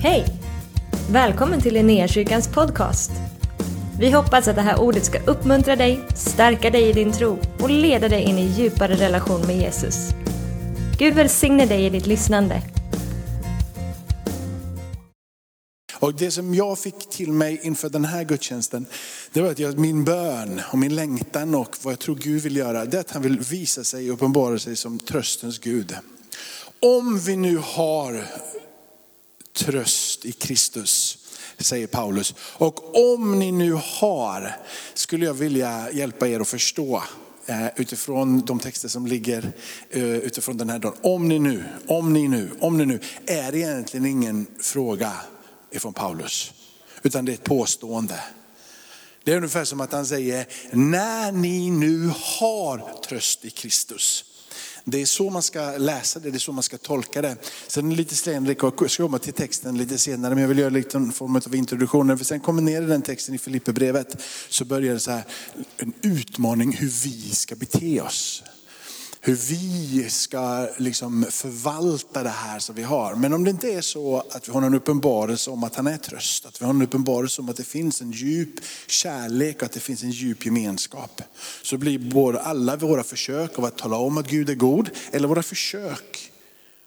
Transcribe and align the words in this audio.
Hej! 0.00 0.26
Välkommen 1.10 1.60
till 1.60 1.74
Linnéakyrkans 1.74 2.48
podcast. 2.48 3.10
Vi 4.00 4.10
hoppas 4.10 4.48
att 4.48 4.56
det 4.56 4.62
här 4.62 4.80
ordet 4.80 5.04
ska 5.04 5.18
uppmuntra 5.18 5.76
dig, 5.76 6.00
stärka 6.14 6.70
dig 6.70 6.88
i 6.88 6.92
din 6.92 7.12
tro 7.12 7.38
och 7.60 7.70
leda 7.70 8.08
dig 8.08 8.22
in 8.22 8.38
i 8.38 8.46
djupare 8.46 8.94
relation 8.94 9.46
med 9.46 9.56
Jesus. 9.56 10.08
Gud 10.98 11.14
välsigne 11.14 11.66
dig 11.66 11.86
i 11.86 11.90
ditt 11.90 12.06
lyssnande. 12.06 12.62
Och 16.00 16.14
det 16.14 16.30
som 16.30 16.54
jag 16.54 16.78
fick 16.78 17.10
till 17.10 17.32
mig 17.32 17.60
inför 17.62 17.88
den 17.88 18.04
här 18.04 18.24
gudstjänsten, 18.24 18.86
det 19.32 19.40
var 19.40 19.50
att 19.50 19.58
jag, 19.58 19.78
min 19.78 20.04
bön 20.04 20.60
och 20.72 20.78
min 20.78 20.94
längtan 20.94 21.54
och 21.54 21.76
vad 21.82 21.92
jag 21.92 21.98
tror 21.98 22.16
Gud 22.16 22.42
vill 22.42 22.56
göra, 22.56 22.84
det 22.84 22.96
är 22.96 23.00
att 23.00 23.10
han 23.10 23.22
vill 23.22 23.38
visa 23.38 23.84
sig 23.84 24.10
och 24.10 24.14
uppenbara 24.14 24.58
sig 24.58 24.76
som 24.76 24.98
tröstens 24.98 25.58
Gud. 25.58 25.96
Om 26.80 27.18
vi 27.18 27.36
nu 27.36 27.56
har 27.64 28.24
tröst 29.58 30.24
i 30.24 30.32
Kristus, 30.32 31.18
säger 31.58 31.86
Paulus. 31.86 32.34
Och 32.40 33.12
om 33.14 33.38
ni 33.38 33.52
nu 33.52 33.72
har, 33.82 34.56
skulle 34.94 35.26
jag 35.26 35.34
vilja 35.34 35.92
hjälpa 35.92 36.28
er 36.28 36.40
att 36.40 36.48
förstå 36.48 37.02
eh, 37.46 37.66
utifrån 37.76 38.40
de 38.40 38.58
texter 38.60 38.88
som 38.88 39.06
ligger 39.06 39.52
eh, 39.90 40.02
utifrån 40.04 40.56
den 40.56 40.70
här 40.70 40.78
dagen. 40.78 40.96
Om 41.02 41.28
ni 41.28 41.38
nu, 41.38 41.64
om 41.86 42.12
ni 42.12 42.28
nu, 42.28 42.50
om 42.60 42.78
ni 42.78 42.86
nu, 42.86 43.00
är 43.26 43.54
egentligen 43.54 44.06
ingen 44.06 44.46
fråga 44.60 45.12
ifrån 45.70 45.92
Paulus. 45.92 46.52
Utan 47.02 47.24
det 47.24 47.32
är 47.32 47.34
ett 47.34 47.44
påstående. 47.44 48.20
Det 49.24 49.32
är 49.32 49.36
ungefär 49.36 49.64
som 49.64 49.80
att 49.80 49.92
han 49.92 50.06
säger, 50.06 50.46
när 50.70 51.32
ni 51.32 51.70
nu 51.70 52.12
har 52.14 53.02
tröst 53.08 53.44
i 53.44 53.50
Kristus. 53.50 54.24
Det 54.90 55.02
är 55.02 55.06
så 55.06 55.30
man 55.30 55.42
ska 55.42 55.76
läsa 55.76 56.20
det, 56.20 56.30
det 56.30 56.36
är 56.36 56.38
så 56.38 56.52
man 56.52 56.62
ska 56.62 56.78
tolka 56.78 57.22
det. 57.22 57.36
Sen 57.66 57.86
är 57.86 57.90
det 57.90 57.96
lite 57.96 58.14
senare, 58.14 58.56
jag 58.60 58.90
ska 58.90 59.02
komma 59.02 59.18
till 59.18 59.32
texten 59.32 59.78
lite 59.78 59.98
senare, 59.98 60.34
men 60.34 60.42
jag 60.42 60.48
vill 60.48 60.58
göra 60.58 60.70
lite 60.70 60.96
en 60.96 61.12
form 61.12 61.36
av 61.36 61.54
introduktion. 61.54 62.18
För 62.18 62.24
sen 62.24 62.40
kommer 62.40 62.62
ner 62.62 62.82
i 62.82 62.86
den 62.86 63.02
texten 63.02 63.34
i 63.34 63.38
Filipperbrevet 63.38 64.22
så 64.48 64.64
börjar 64.64 64.94
det 64.94 65.00
så 65.00 65.10
här, 65.10 65.22
en 65.76 65.92
utmaning 66.02 66.72
hur 66.72 66.88
vi 67.04 67.30
ska 67.30 67.54
bete 67.56 68.00
oss 68.00 68.42
hur 69.28 69.34
vi 69.34 70.10
ska 70.10 70.68
liksom 70.76 71.26
förvalta 71.30 72.22
det 72.22 72.28
här 72.28 72.58
som 72.58 72.74
vi 72.74 72.82
har. 72.82 73.14
Men 73.14 73.32
om 73.32 73.44
det 73.44 73.50
inte 73.50 73.72
är 73.72 73.80
så 73.80 74.24
att 74.30 74.48
vi 74.48 74.52
har 74.52 74.62
en 74.62 74.74
uppenbarelse 74.74 75.50
om 75.50 75.64
att 75.64 75.74
han 75.76 75.86
är 75.86 75.96
tröst, 75.96 76.46
att 76.46 76.60
vi 76.60 76.64
har 76.64 76.74
en 76.74 76.82
uppenbarelse 76.82 77.42
om 77.42 77.48
att 77.48 77.56
det 77.56 77.64
finns 77.64 78.00
en 78.00 78.10
djup 78.10 78.54
kärlek 78.86 79.56
och 79.56 79.62
att 79.62 79.72
det 79.72 79.80
finns 79.80 80.02
en 80.02 80.10
djup 80.10 80.44
gemenskap. 80.44 81.22
Så 81.62 81.76
blir 81.76 81.98
både 81.98 82.40
alla 82.40 82.76
våra 82.76 83.02
försök 83.02 83.58
av 83.58 83.64
att 83.64 83.78
tala 83.78 83.96
om 83.96 84.18
att 84.18 84.30
Gud 84.30 84.50
är 84.50 84.54
god, 84.54 84.90
eller 85.10 85.28
våra 85.28 85.42
försök 85.42 86.32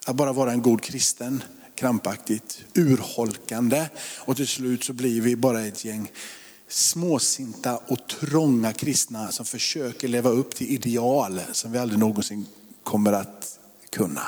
att 0.06 0.16
bara 0.16 0.34
vara 0.34 0.52
en 0.52 0.62
god 0.62 0.81
kristen, 0.81 1.44
krampaktigt, 1.75 2.64
urholkande. 2.73 3.86
Och 4.17 4.36
till 4.36 4.47
slut 4.47 4.84
så 4.84 4.94
blir 4.94 5.22
vi 5.22 5.36
bara 5.36 5.62
ett 5.62 5.86
gäng 5.86 6.12
småsinta 6.72 7.80
och 7.88 8.08
trånga 8.08 8.73
kristna 8.73 9.31
som 9.31 9.45
försöker 9.45 10.08
leva 10.08 10.30
upp 10.30 10.55
till 10.55 10.67
ideal 10.67 11.41
som 11.52 11.72
vi 11.72 11.80
aldrig 11.80 12.00
någonsin 12.00 12.45
kommer 12.83 13.13
att 13.13 13.59
kunna. 13.89 14.23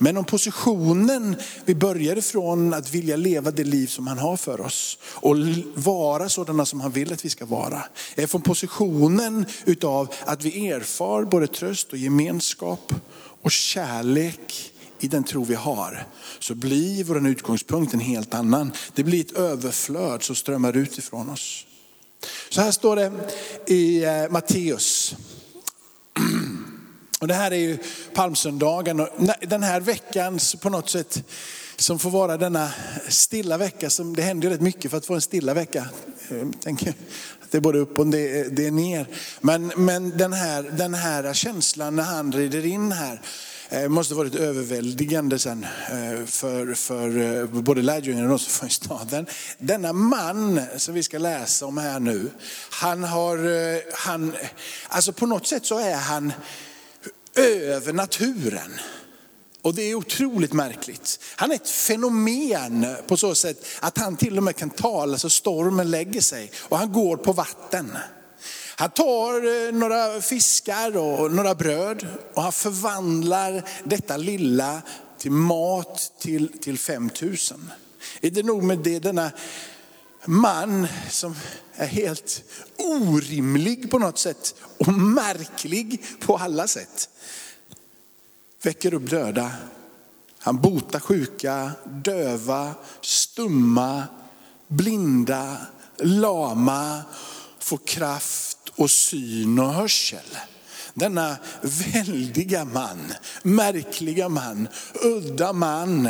Men 0.00 0.16
om 0.16 0.24
positionen 0.24 1.36
vi 1.64 1.74
börjar 1.74 2.16
ifrån 2.16 2.74
att 2.74 2.94
vilja 2.94 3.16
leva 3.16 3.50
det 3.50 3.64
liv 3.64 3.86
som 3.86 4.06
han 4.06 4.18
har 4.18 4.36
för 4.36 4.60
oss 4.60 4.98
och 5.02 5.36
vara 5.74 6.28
sådana 6.28 6.66
som 6.66 6.80
han 6.80 6.90
vill 6.90 7.12
att 7.12 7.24
vi 7.24 7.30
ska 7.30 7.46
vara. 7.46 7.82
Är 8.14 8.26
från 8.26 8.42
positionen 8.42 9.46
utav 9.64 10.14
att 10.24 10.44
vi 10.44 10.68
erfar 10.68 11.24
både 11.24 11.46
tröst 11.46 11.92
och 11.92 11.98
gemenskap 11.98 12.94
och 13.42 13.50
kärlek 13.50 14.67
i 15.00 15.08
den 15.08 15.24
tro 15.24 15.44
vi 15.44 15.54
har, 15.54 16.06
så 16.38 16.54
blir 16.54 17.04
vår 17.04 17.28
utgångspunkt 17.28 17.94
en 17.94 18.00
helt 18.00 18.34
annan. 18.34 18.72
Det 18.94 19.04
blir 19.04 19.20
ett 19.20 19.32
överflöd 19.32 20.22
som 20.22 20.36
strömmar 20.36 20.76
ut 20.76 20.98
ifrån 20.98 21.30
oss. 21.30 21.66
Så 22.50 22.60
här 22.60 22.70
står 22.70 22.96
det 22.96 23.12
i 23.66 24.04
eh, 24.04 24.30
Matteus. 24.30 25.14
Och 27.20 27.28
det 27.28 27.34
här 27.34 27.50
är 27.50 27.56
ju 27.56 27.78
palmsöndagen 28.14 29.00
och 29.00 29.08
den 29.40 29.62
här 29.62 29.80
veckan 29.80 30.38
på 30.62 30.70
något 30.70 30.90
sätt 30.90 31.24
som 31.76 31.98
får 31.98 32.10
vara 32.10 32.36
denna 32.36 32.70
stilla 33.08 33.58
vecka. 33.58 33.90
Som, 33.90 34.16
det 34.16 34.22
händer 34.22 34.48
ju 34.48 34.54
rätt 34.54 34.60
mycket 34.60 34.90
för 34.90 34.98
att 34.98 35.06
få 35.06 35.14
en 35.14 35.20
stilla 35.20 35.54
vecka. 35.54 35.88
Ehm, 36.30 36.52
Tänker 36.52 36.94
det 37.50 37.56
är 37.56 37.60
både 37.60 37.78
upp 37.78 37.98
och 37.98 38.06
det, 38.06 38.56
det 38.56 38.66
är 38.66 38.70
ner. 38.70 39.06
Men, 39.40 39.72
men 39.76 40.18
den, 40.18 40.32
här, 40.32 40.62
den 40.62 40.94
här 40.94 41.34
känslan 41.34 41.96
när 41.96 42.02
han 42.02 42.32
rider 42.32 42.66
in 42.66 42.92
här 42.92 43.20
det 43.70 43.88
måste 43.88 44.14
varit 44.14 44.34
överväldigande 44.34 45.38
sen 45.38 45.64
eh, 45.64 46.26
för, 46.26 46.74
för 46.74 47.38
eh, 47.40 47.46
både 47.46 47.82
lärjungarna 47.82 48.24
och 48.24 48.30
de 48.30 48.38
som 48.38 48.60
var 48.60 48.68
i 48.68 48.72
staden. 48.72 49.26
Denna 49.58 49.92
man 49.92 50.60
som 50.76 50.94
vi 50.94 51.02
ska 51.02 51.18
läsa 51.18 51.66
om 51.66 51.78
här 51.78 52.00
nu, 52.00 52.30
han 52.70 53.04
har, 53.04 53.38
han, 54.08 54.34
alltså 54.88 55.12
på 55.12 55.26
något 55.26 55.46
sätt 55.46 55.66
så 55.66 55.78
är 55.78 55.96
han 55.96 56.32
över 57.34 57.92
naturen. 57.92 58.72
Och 59.62 59.74
det 59.74 59.82
är 59.82 59.94
otroligt 59.94 60.52
märkligt. 60.52 61.20
Han 61.36 61.50
är 61.50 61.54
ett 61.54 61.70
fenomen 61.70 62.86
på 63.06 63.16
så 63.16 63.34
sätt 63.34 63.66
att 63.80 63.98
han 63.98 64.16
till 64.16 64.36
och 64.36 64.42
med 64.42 64.56
kan 64.56 64.70
tala 64.70 65.18
så 65.18 65.30
stormen 65.30 65.90
lägger 65.90 66.20
sig 66.20 66.52
och 66.58 66.78
han 66.78 66.92
går 66.92 67.16
på 67.16 67.32
vatten. 67.32 67.92
Han 68.78 68.90
tar 68.90 69.66
eh, 69.66 69.72
några 69.72 70.20
fiskar 70.20 70.96
och 70.96 71.32
några 71.32 71.54
bröd 71.54 72.06
och 72.34 72.42
han 72.42 72.52
förvandlar 72.52 73.62
detta 73.84 74.16
lilla 74.16 74.82
till 75.18 75.30
mat 75.30 76.12
till, 76.18 76.58
till 76.58 76.78
5000. 76.78 77.70
Är 78.20 78.30
det 78.30 78.42
nog 78.42 78.62
med 78.62 78.78
det 78.78 78.98
denna 78.98 79.30
man 80.24 80.86
som 81.10 81.36
är 81.74 81.86
helt 81.86 82.42
orimlig 82.76 83.90
på 83.90 83.98
något 83.98 84.18
sätt 84.18 84.54
och 84.78 84.88
märklig 84.88 86.04
på 86.20 86.36
alla 86.36 86.68
sätt. 86.68 87.08
Väcker 88.62 88.94
upp 88.94 89.10
döda. 89.10 89.50
Han 90.38 90.60
botar 90.60 91.00
sjuka, 91.00 91.70
döva, 91.84 92.74
stumma, 93.00 94.02
blinda, 94.68 95.56
lama, 95.98 97.02
får 97.58 97.78
kraft 97.86 98.57
och 98.78 98.90
syn 98.90 99.58
och 99.58 99.74
hörsel. 99.74 100.38
Denna 100.94 101.36
väldiga 101.92 102.64
man, 102.64 103.12
märkliga 103.42 104.28
man, 104.28 104.68
udda 105.02 105.52
man 105.52 106.08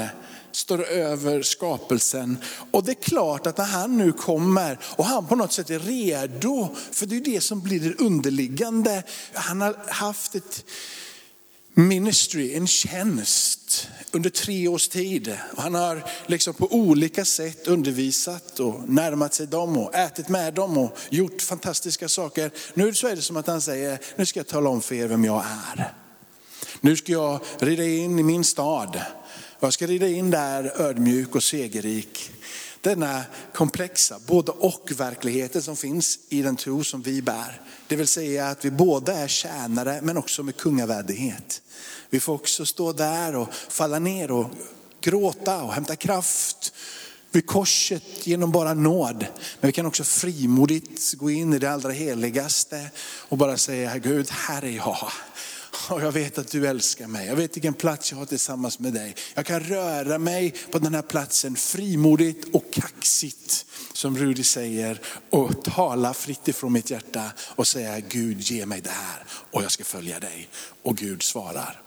står 0.53 0.85
över 0.85 1.43
skapelsen. 1.43 2.39
Och 2.71 2.85
det 2.85 2.93
är 2.93 3.03
klart 3.03 3.47
att 3.47 3.59
när 3.59 3.65
han 3.65 3.99
nu 3.99 4.13
kommer 4.13 4.79
och 4.83 5.05
han 5.05 5.27
på 5.27 5.37
något 5.37 5.53
sätt 5.53 5.71
är 5.71 5.79
redo, 5.79 6.77
för 6.93 7.07
det 7.07 7.17
är 7.17 7.21
det 7.21 7.41
som 7.41 7.61
blir 7.61 7.81
det 7.81 8.05
underliggande. 8.05 9.03
Han 9.33 9.61
har 9.61 9.77
haft 9.89 10.35
ett 10.35 10.65
ministry, 11.79 12.55
en 12.55 12.67
tjänst 12.67 13.89
under 14.13 14.31
tre 14.31 14.69
års 14.69 14.89
tid. 14.89 15.39
Han 15.57 15.75
har 15.75 16.05
liksom 16.27 16.55
på 16.55 16.67
olika 16.75 17.25
sätt 17.25 17.67
undervisat 17.67 18.61
och 18.61 18.89
närmat 18.89 19.35
sig 19.35 19.47
dem 19.47 19.77
och 19.77 19.95
ätit 19.95 20.29
med 20.29 20.55
dem 20.55 20.79
och 20.79 20.99
gjort 21.11 21.43
fantastiska 21.43 22.09
saker. 22.09 22.51
Nu 22.75 22.95
så 22.95 23.09
är 23.09 23.17
det 23.17 23.23
som 23.23 23.37
att 23.37 23.47
han 23.47 23.61
säger, 23.61 23.99
nu 24.17 24.27
ska 24.27 24.41
jag 24.41 24.47
tala 24.47 24.71
om 24.71 24.83
för 24.83 24.95
er 24.95 25.07
vem 25.07 25.25
jag 25.25 25.45
är. 25.77 25.93
Nu 26.81 26.97
ska 26.97 27.13
jag 27.13 27.41
rida 27.59 27.85
in 27.85 28.19
i 28.19 28.23
min 28.23 28.45
stad. 28.45 29.01
Jag 29.61 29.73
ska 29.73 29.87
rida 29.87 30.09
in 30.09 30.31
där 30.31 30.81
ödmjuk 30.81 31.35
och 31.35 31.43
segerrik. 31.43 32.31
Denna 32.81 33.23
komplexa 33.55 34.19
både 34.27 34.53
och 34.53 34.93
verkligheten 34.97 35.63
som 35.63 35.77
finns 35.77 36.19
i 36.29 36.43
den 36.43 36.57
tro 36.57 36.85
som 36.85 37.03
vi 37.03 37.23
bär. 37.23 37.61
Det 37.87 37.97
vill 37.97 38.07
säga 38.07 38.49
att 38.49 38.65
vi 38.65 38.71
båda 38.71 39.13
är 39.13 39.29
tjänare 39.29 40.01
men 40.03 40.17
också 40.17 40.43
med 40.43 40.57
kungavärdighet. 40.57 41.63
Vi 42.11 42.21
får 42.21 42.35
också 42.35 42.67
stå 42.67 42.93
där 42.93 43.37
och 43.37 43.55
falla 43.69 43.99
ner 43.99 44.31
och 44.31 44.51
gråta 45.01 45.63
och 45.63 45.73
hämta 45.73 45.97
kraft 45.97 46.73
vid 47.31 47.47
korset 47.47 48.27
genom 48.27 48.53
bara 48.53 48.75
nåd. 48.75 49.27
Men 49.61 49.69
vi 49.69 49.73
kan 49.73 49.87
också 49.87 50.05
frimodigt 50.05 51.15
gå 51.15 51.31
in 51.31 51.55
i 51.55 51.59
det 51.59 51.71
allra 51.71 51.91
heligaste 51.91 52.91
och 53.01 53.39
bara 53.39 53.57
säga, 53.57 53.99
Gud, 53.99 54.31
här 54.31 54.65
är 54.65 54.71
jag. 54.71 55.13
Och 55.91 56.03
jag 56.03 56.13
vet 56.13 56.39
att 56.39 56.51
du 56.51 56.67
älskar 56.67 57.07
mig. 57.07 57.27
Jag 57.27 57.37
vet 57.37 57.57
vilken 57.57 57.75
plats 57.75 58.11
jag 58.13 58.19
har 58.19 58.27
tillsammans 58.27 58.79
med 58.79 58.93
dig. 58.93 59.15
Jag 59.35 59.47
kan 59.47 59.61
röra 59.61 60.19
mig 60.19 60.55
på 60.71 60.79
den 60.79 60.95
här 60.95 61.03
platsen 61.03 61.57
frimodigt 61.57 62.55
och 62.55 62.73
kaxigt. 62.73 63.67
Som 63.93 64.19
Rudi 64.19 64.45
säger. 64.45 65.01
Och 65.31 65.65
tala 65.65 66.15
fritt 66.15 66.49
ifrån 66.49 66.73
mitt 66.73 66.91
hjärta 66.91 67.33
och 67.41 67.67
säga 67.67 68.01
Gud 68.01 68.41
ge 68.41 68.67
mig 68.67 68.81
det 68.81 68.91
här 68.91 69.25
och 69.31 69.63
jag 69.63 69.71
ska 69.71 69.85
följa 69.85 70.21
dig. 70.21 70.49
Och 70.83 70.97
Gud 70.97 71.23
svarar. 71.23 71.83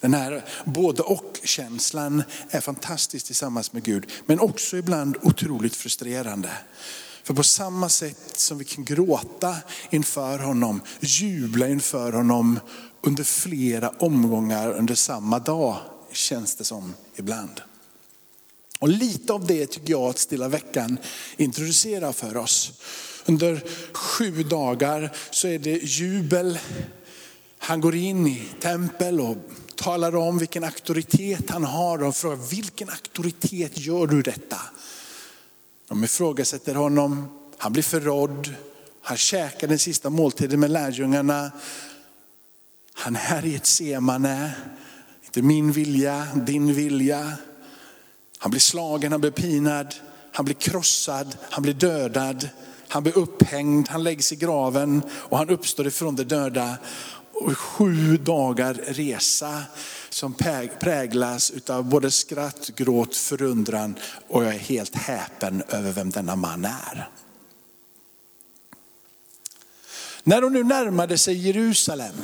Den 0.00 0.14
här 0.14 0.44
både 0.64 1.02
och 1.02 1.40
känslan 1.44 2.22
är 2.50 2.60
fantastisk 2.60 3.26
tillsammans 3.26 3.72
med 3.72 3.82
Gud. 3.82 4.10
Men 4.26 4.40
också 4.40 4.76
ibland 4.76 5.16
otroligt 5.22 5.76
frustrerande. 5.76 6.50
För 7.24 7.34
på 7.34 7.42
samma 7.42 7.88
sätt 7.88 8.32
som 8.34 8.58
vi 8.58 8.64
kan 8.64 8.84
gråta 8.84 9.56
inför 9.90 10.38
honom, 10.38 10.80
jubla 11.00 11.68
inför 11.68 12.12
honom 12.12 12.60
under 13.02 13.24
flera 13.24 13.88
omgångar 13.88 14.72
under 14.72 14.94
samma 14.94 15.38
dag, 15.38 15.76
känns 16.12 16.56
det 16.56 16.64
som 16.64 16.94
ibland. 17.16 17.60
Och 18.78 18.88
lite 18.88 19.32
av 19.32 19.46
det 19.46 19.66
tycker 19.66 19.90
jag 19.90 20.02
att 20.02 20.18
Stilla 20.18 20.48
veckan 20.48 20.98
introducerar 21.36 22.12
för 22.12 22.36
oss. 22.36 22.72
Under 23.26 23.64
sju 23.92 24.42
dagar 24.42 25.16
så 25.30 25.48
är 25.48 25.58
det 25.58 25.84
jubel. 25.84 26.58
Han 27.58 27.80
går 27.80 27.94
in 27.94 28.26
i 28.26 28.48
tempel 28.60 29.20
och 29.20 29.36
talar 29.76 30.16
om 30.16 30.38
vilken 30.38 30.64
auktoritet 30.64 31.50
han 31.50 31.64
har 31.64 32.02
och 32.02 32.16
frågar 32.16 32.36
vilken 32.36 32.88
auktoritet 32.88 33.78
gör 33.78 34.06
du 34.06 34.22
detta? 34.22 34.60
De 35.92 36.04
ifrågasätter 36.04 36.74
honom, 36.74 37.28
han 37.58 37.72
blir 37.72 37.82
förrådd, 37.82 38.54
han 39.02 39.16
käkar 39.16 39.68
den 39.68 39.78
sista 39.78 40.10
måltiden 40.10 40.60
med 40.60 40.70
lärjungarna. 40.70 41.50
Han 42.94 43.16
är 43.16 43.44
i 43.44 43.54
ett 43.54 43.66
semane, 43.66 44.52
inte 45.24 45.42
min 45.42 45.72
vilja, 45.72 46.28
din 46.34 46.74
vilja. 46.74 47.32
Han 48.38 48.50
blir 48.50 48.60
slagen, 48.60 49.12
han 49.12 49.20
blir 49.20 49.30
pinad, 49.30 49.94
han 50.32 50.44
blir 50.44 50.54
krossad, 50.54 51.36
han 51.50 51.62
blir 51.62 51.74
dödad. 51.74 52.48
Han 52.88 53.02
blir 53.02 53.18
upphängd, 53.18 53.88
han 53.88 54.04
läggs 54.04 54.32
i 54.32 54.36
graven 54.36 55.02
och 55.12 55.38
han 55.38 55.50
uppstår 55.50 55.86
ifrån 55.86 56.16
de 56.16 56.24
döda. 56.24 56.76
Och 57.42 57.58
sju 57.58 58.16
dagar 58.16 58.74
resa 58.74 59.62
som 60.10 60.34
präglas 60.80 61.52
av 61.66 61.84
både 61.84 62.10
skratt, 62.10 62.70
gråt, 62.76 63.16
förundran 63.16 63.94
och 64.28 64.44
jag 64.44 64.54
är 64.54 64.58
helt 64.58 64.94
häpen 64.94 65.62
över 65.68 65.92
vem 65.92 66.10
denna 66.10 66.36
man 66.36 66.64
är. 66.64 67.08
När 70.24 70.40
de 70.40 70.52
nu 70.52 70.64
närmade 70.64 71.18
sig 71.18 71.46
Jerusalem 71.46 72.14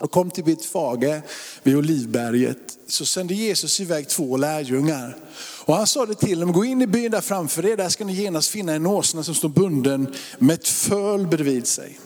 och 0.00 0.10
kom 0.10 0.30
till 0.30 0.44
Betfage 0.44 1.22
vid 1.62 1.76
Olivberget 1.76 2.78
så 2.86 3.06
sände 3.06 3.34
Jesus 3.34 3.80
iväg 3.80 4.08
två 4.08 4.36
lärjungar. 4.36 5.16
Och 5.64 5.74
han 5.74 5.86
sa 5.86 6.06
det 6.06 6.14
till 6.14 6.40
dem, 6.40 6.52
gå 6.52 6.64
in 6.64 6.82
i 6.82 6.86
byn 6.86 7.10
där 7.10 7.20
framför 7.20 7.66
er, 7.66 7.76
där 7.76 7.88
ska 7.88 8.04
ni 8.04 8.14
genast 8.14 8.50
finna 8.50 8.72
en 8.72 8.86
åsna 8.86 9.22
som 9.22 9.34
står 9.34 9.48
bunden 9.48 10.14
med 10.38 10.54
ett 10.54 10.68
föl 10.68 11.26
bredvid 11.26 11.66
sig. 11.66 11.98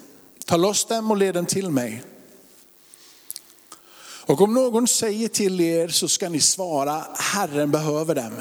Ta 0.46 0.56
loss 0.56 0.84
dem 0.84 1.10
och 1.10 1.16
led 1.16 1.34
dem 1.34 1.46
till 1.46 1.70
mig. 1.70 2.02
Och 4.24 4.40
om 4.40 4.54
någon 4.54 4.88
säger 4.88 5.28
till 5.28 5.60
er 5.60 5.88
så 5.88 6.08
ska 6.08 6.28
ni 6.28 6.40
svara, 6.40 7.04
Herren 7.18 7.70
behöver 7.70 8.14
dem. 8.14 8.32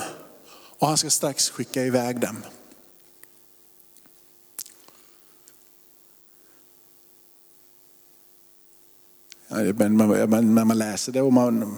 Och 0.53 0.87
han 0.87 0.97
ska 0.97 1.09
strax 1.09 1.49
skicka 1.49 1.85
iväg 1.85 2.19
dem. 2.19 2.37
Men 9.47 9.97
när 10.55 10.65
man 10.65 10.77
läser 10.77 11.11
det 11.11 11.21
och 11.21 11.33
man, 11.33 11.77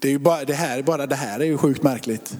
det, 0.00 0.08
är 0.08 0.12
ju 0.12 0.18
bara, 0.18 0.44
det, 0.44 0.54
här, 0.54 0.82
bara 0.82 1.06
det 1.06 1.14
här 1.14 1.40
är 1.40 1.44
ju 1.44 1.58
sjukt 1.58 1.82
märkligt. 1.82 2.38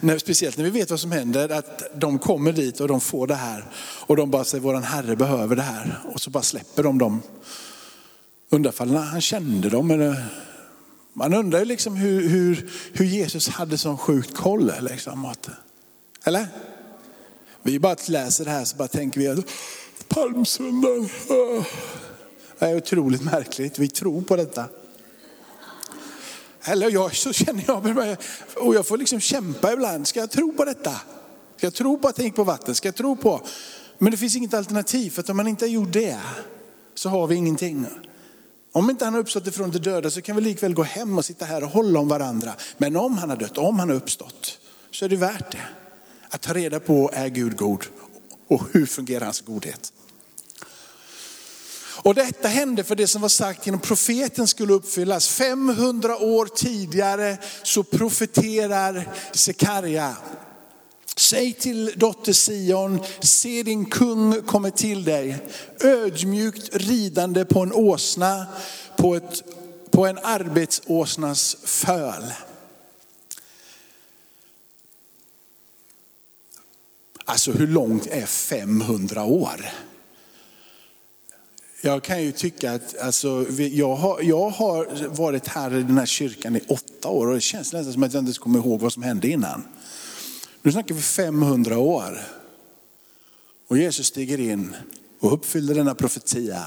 När, 0.00 0.18
speciellt 0.18 0.56
när 0.56 0.64
vi 0.64 0.70
vet 0.70 0.90
vad 0.90 1.00
som 1.00 1.12
händer, 1.12 1.48
att 1.48 1.82
de 1.94 2.18
kommer 2.18 2.52
dit 2.52 2.80
och 2.80 2.88
de 2.88 3.00
får 3.00 3.26
det 3.26 3.34
här. 3.34 3.64
Och 4.06 4.16
de 4.16 4.30
bara 4.30 4.44
säger, 4.44 4.62
våran 4.62 4.82
Herre 4.82 5.16
behöver 5.16 5.56
det 5.56 5.62
här. 5.62 6.00
Och 6.14 6.20
så 6.20 6.30
bara 6.30 6.42
släpper 6.42 6.82
de 6.82 6.98
dem. 6.98 7.22
Undrar 8.50 8.86
när 8.86 9.00
han 9.00 9.20
kände 9.20 9.68
dem. 9.68 9.90
Eller, 9.90 10.24
man 11.12 11.34
undrar 11.34 11.58
ju 11.58 11.64
liksom 11.64 11.96
hur, 11.96 12.28
hur, 12.28 12.70
hur 12.92 13.04
Jesus 13.04 13.48
hade 13.48 13.78
sån 13.78 13.98
sjukt 13.98 14.36
koll. 14.36 14.72
Liksom, 14.80 15.34
eller? 16.24 16.46
Vi 17.62 17.78
bara 17.78 17.96
läser 18.08 18.44
det 18.44 18.50
här 18.50 18.64
så 18.64 18.76
bara 18.76 18.88
tänker 18.88 19.20
vi 19.20 19.28
att 19.28 19.44
palmsöndagen. 20.08 21.08
Det 22.58 22.66
är 22.66 22.76
otroligt 22.76 23.22
märkligt. 23.22 23.78
Vi 23.78 23.88
tror 23.88 24.22
på 24.22 24.36
detta. 24.36 24.64
Eller 26.64 26.90
jag, 26.90 27.16
så 27.16 27.32
känner 27.32 27.64
jag, 27.66 28.16
och 28.56 28.74
jag 28.74 28.86
får 28.86 28.96
liksom 28.96 29.20
kämpa 29.20 29.72
ibland. 29.72 30.06
Ska 30.06 30.20
jag 30.20 30.30
tro 30.30 30.52
på 30.52 30.64
detta? 30.64 30.90
Ska 31.56 31.66
jag 31.66 31.74
tro 31.74 31.98
på 31.98 32.08
att 32.08 32.16
det 32.16 32.22
gick 32.22 32.36
på 32.36 32.44
vatten? 32.44 32.74
Ska 32.74 32.88
jag 32.88 32.96
tro 32.96 33.16
på? 33.16 33.40
Men 33.98 34.10
det 34.10 34.16
finns 34.16 34.36
inget 34.36 34.54
alternativ, 34.54 35.10
för 35.10 35.20
att 35.20 35.30
om 35.30 35.36
man 35.36 35.48
inte 35.48 35.64
har 35.64 35.70
gjort 35.70 35.92
det 35.92 36.18
så 36.94 37.08
har 37.08 37.26
vi 37.26 37.34
ingenting. 37.34 37.86
Om 38.72 38.90
inte 38.90 39.04
han 39.04 39.14
har 39.14 39.20
uppstått 39.20 39.46
ifrån 39.46 39.70
de 39.70 39.78
döda 39.78 40.10
så 40.10 40.22
kan 40.22 40.36
vi 40.36 40.42
likväl 40.42 40.74
gå 40.74 40.82
hem 40.82 41.18
och 41.18 41.24
sitta 41.24 41.44
här 41.44 41.64
och 41.64 41.70
hålla 41.70 42.00
om 42.00 42.08
varandra. 42.08 42.52
Men 42.78 42.96
om 42.96 43.18
han 43.18 43.30
har 43.30 43.36
dött, 43.36 43.58
om 43.58 43.78
han 43.78 43.88
har 43.88 43.96
uppstått, 43.96 44.58
så 44.90 45.04
är 45.04 45.08
det 45.08 45.16
värt 45.16 45.52
det. 45.52 45.68
Att 46.30 46.40
ta 46.40 46.54
reda 46.54 46.80
på, 46.80 47.10
är 47.12 47.28
Gud 47.28 47.56
god? 47.56 47.84
Och 48.48 48.62
hur 48.72 48.86
fungerar 48.86 49.24
hans 49.24 49.40
godhet? 49.40 49.92
Och 52.02 52.14
detta 52.14 52.48
hände 52.48 52.84
för 52.84 52.94
det 52.94 53.06
som 53.06 53.22
var 53.22 53.28
sagt 53.28 53.66
genom 53.66 53.80
profeten 53.80 54.46
skulle 54.46 54.72
uppfyllas. 54.72 55.28
500 55.28 56.16
år 56.16 56.46
tidigare 56.46 57.38
så 57.62 57.82
profeterar 57.82 59.08
Sekarja. 59.32 60.16
Säg 61.16 61.52
till 61.52 61.92
dotter 61.96 62.32
Sion, 62.32 63.00
se 63.20 63.62
din 63.62 63.84
kung 63.84 64.42
kommer 64.42 64.70
till 64.70 65.04
dig. 65.04 65.38
Ödmjukt 65.80 66.76
ridande 66.76 67.44
på 67.44 67.60
en 67.60 67.72
åsna, 67.72 68.46
på, 68.96 69.14
ett, 69.14 69.42
på 69.90 70.06
en 70.06 70.18
arbetsåsnas 70.18 71.56
föl. 71.64 72.32
Alltså 77.24 77.52
hur 77.52 77.66
långt 77.66 78.06
är 78.06 78.26
500 78.26 79.24
år? 79.24 79.70
Jag 81.82 82.02
kan 82.02 82.22
ju 82.22 82.32
tycka 82.32 82.72
att 82.72 82.98
alltså, 82.98 83.46
jag, 83.58 83.96
har, 83.96 84.22
jag 84.22 84.50
har 84.50 85.08
varit 85.08 85.46
här 85.46 85.74
i 85.74 85.82
den 85.82 85.98
här 85.98 86.06
kyrkan 86.06 86.56
i 86.56 86.60
åtta 86.68 87.08
år 87.08 87.26
och 87.26 87.34
det 87.34 87.40
känns 87.40 87.72
nästan 87.72 87.92
som 87.92 88.02
att 88.02 88.14
jag 88.14 88.22
inte 88.26 88.38
kommer 88.38 88.58
ihåg 88.58 88.80
vad 88.80 88.92
som 88.92 89.02
hände 89.02 89.28
innan. 89.28 89.62
Nu 90.62 90.72
snackar 90.72 90.94
vi 90.94 91.00
500 91.00 91.78
år. 91.78 92.20
Och 93.68 93.78
Jesus 93.78 94.06
stiger 94.06 94.40
in 94.40 94.76
och 95.20 95.32
uppfyller 95.32 95.74
denna 95.74 95.94
profetia. 95.94 96.66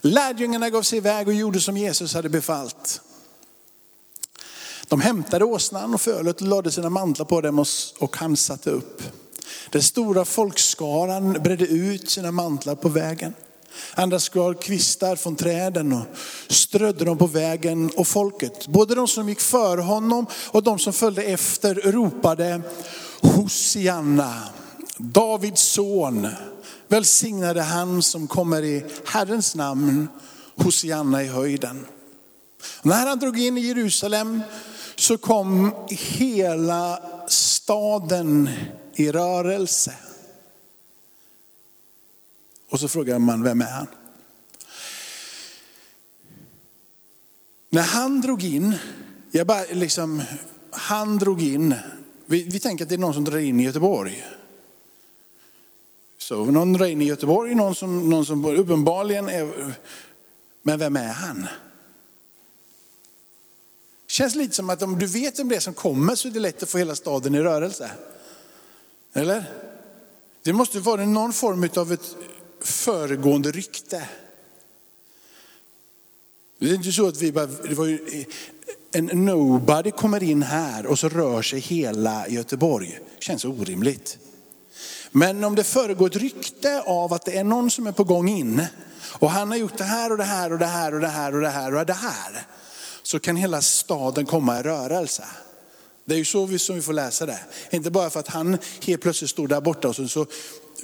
Lärjungarna 0.00 0.70
gav 0.70 0.82
sig 0.82 0.96
iväg 0.96 1.28
och 1.28 1.34
gjorde 1.34 1.60
som 1.60 1.76
Jesus 1.76 2.14
hade 2.14 2.28
befallt. 2.28 3.00
De 4.88 5.00
hämtade 5.00 5.44
åsnan 5.44 5.94
och 5.94 6.00
fölet 6.00 6.40
och 6.40 6.46
lade 6.46 6.70
sina 6.70 6.90
mantlar 6.90 7.26
på 7.26 7.40
dem 7.40 7.64
och 7.98 8.16
han 8.16 8.36
satte 8.36 8.70
upp. 8.70 9.02
Den 9.70 9.82
stora 9.82 10.24
folkskaran 10.24 11.32
bredde 11.32 11.66
ut 11.66 12.10
sina 12.10 12.30
mantlar 12.30 12.74
på 12.74 12.88
vägen. 12.88 13.34
Andra 13.94 14.20
skar 14.20 14.54
kvistar 14.54 15.16
från 15.16 15.36
träden 15.36 15.92
och 15.92 16.04
strödde 16.48 17.04
dem 17.04 17.18
på 17.18 17.26
vägen 17.26 17.90
och 17.96 18.06
folket, 18.06 18.66
både 18.66 18.94
de 18.94 19.08
som 19.08 19.28
gick 19.28 19.40
före 19.40 19.80
honom 19.80 20.26
och 20.48 20.62
de 20.62 20.78
som 20.78 20.92
följde 20.92 21.22
efter 21.22 21.74
ropade 21.74 22.60
Hosianna, 23.20 24.42
Davids 24.96 25.62
son. 25.62 26.28
Välsignade 26.88 27.62
han 27.62 28.02
som 28.02 28.26
kommer 28.26 28.62
i 28.62 28.84
Herrens 29.06 29.54
namn, 29.54 30.08
Hosianna 30.56 31.22
i 31.22 31.26
höjden. 31.26 31.86
När 32.82 33.06
han 33.06 33.18
drog 33.18 33.40
in 33.40 33.58
i 33.58 33.60
Jerusalem 33.60 34.42
så 34.96 35.18
kom 35.18 35.74
hela 35.88 36.98
staden 37.28 38.50
i 38.94 39.12
rörelse. 39.12 39.92
Och 42.68 42.80
så 42.80 42.88
frågar 42.88 43.18
man, 43.18 43.42
vem 43.42 43.60
är 43.60 43.70
han? 43.70 43.86
När 47.68 47.82
han 47.82 48.20
drog 48.20 48.44
in, 48.44 48.74
jag 49.30 49.46
bara 49.46 49.64
liksom, 49.72 50.22
han 50.70 51.18
drog 51.18 51.42
in, 51.42 51.74
vi, 52.26 52.42
vi 52.42 52.60
tänker 52.60 52.84
att 52.84 52.88
det 52.88 52.94
är 52.94 52.98
någon 52.98 53.14
som 53.14 53.24
drar 53.24 53.38
in 53.38 53.60
i 53.60 53.64
Göteborg. 53.64 54.24
Så 56.18 56.44
någon 56.44 56.72
drar 56.72 56.86
in 56.86 57.02
i 57.02 57.04
Göteborg, 57.04 57.54
någon 57.54 57.74
som, 57.74 58.10
någon 58.10 58.26
som 58.26 58.44
uppenbarligen 58.44 59.28
är, 59.28 59.74
men 60.62 60.78
vem 60.78 60.96
är 60.96 61.12
han? 61.12 61.46
Känns 64.06 64.34
lite 64.34 64.54
som 64.54 64.70
att 64.70 64.82
om 64.82 64.98
du 64.98 65.06
vet 65.06 65.38
vem 65.38 65.48
det 65.48 65.56
är 65.56 65.60
som 65.60 65.74
kommer 65.74 66.14
så 66.14 66.28
är 66.28 66.32
det 66.32 66.40
lätt 66.40 66.62
att 66.62 66.68
få 66.68 66.78
hela 66.78 66.94
staden 66.94 67.34
i 67.34 67.40
rörelse. 67.40 67.90
Eller? 69.12 69.44
Det 70.42 70.52
måste 70.52 70.80
vara 70.80 71.06
någon 71.06 71.32
form 71.32 71.68
av 71.76 71.92
ett 71.92 72.16
föregående 72.60 73.50
rykte. 73.50 74.08
Det 76.58 76.70
är 76.70 76.74
inte 76.74 76.92
så 76.92 77.08
att 77.08 77.22
vi 77.22 77.32
bara, 77.32 77.46
det 77.46 77.74
var 77.74 77.86
ju, 77.86 77.98
eh, 78.12 78.26
en 78.92 79.06
nobody 79.06 79.90
kommer 79.90 80.22
in 80.22 80.42
här 80.42 80.86
och 80.86 80.98
så 80.98 81.08
rör 81.08 81.42
sig 81.42 81.60
hela 81.60 82.28
Göteborg. 82.28 82.98
Det 83.18 83.24
känns 83.24 83.44
orimligt. 83.44 84.18
Men 85.10 85.44
om 85.44 85.54
det 85.54 85.64
föregår 85.64 86.06
ett 86.06 86.16
rykte 86.16 86.82
av 86.82 87.12
att 87.12 87.24
det 87.24 87.36
är 87.36 87.44
någon 87.44 87.70
som 87.70 87.86
är 87.86 87.92
på 87.92 88.04
gång 88.04 88.28
in 88.28 88.66
och 89.18 89.30
han 89.30 89.50
har 89.50 89.58
gjort 89.58 89.78
det 89.78 89.84
här 89.84 90.12
och 90.12 90.18
det 90.18 90.24
här 90.24 90.52
och 90.52 90.58
det 90.58 90.66
här 90.66 90.94
och 90.94 91.00
det 91.00 91.08
här 91.08 91.34
och 91.34 91.40
det 91.40 91.48
här 91.48 91.74
och 91.74 91.86
det 91.86 91.92
här. 91.92 92.46
Så 93.02 93.18
kan 93.18 93.36
hela 93.36 93.62
staden 93.62 94.26
komma 94.26 94.60
i 94.60 94.62
rörelse. 94.62 95.24
Det 96.04 96.14
är 96.14 96.18
ju 96.18 96.24
så 96.24 96.46
vi, 96.46 96.58
som 96.58 96.76
vi 96.76 96.82
får 96.82 96.92
läsa 96.92 97.26
det. 97.26 97.38
Inte 97.70 97.90
bara 97.90 98.10
för 98.10 98.20
att 98.20 98.28
han 98.28 98.58
helt 98.82 99.02
plötsligt 99.02 99.30
stod 99.30 99.48
där 99.48 99.60
borta 99.60 99.88
och 99.88 99.96
så, 99.96 100.08
så 100.08 100.26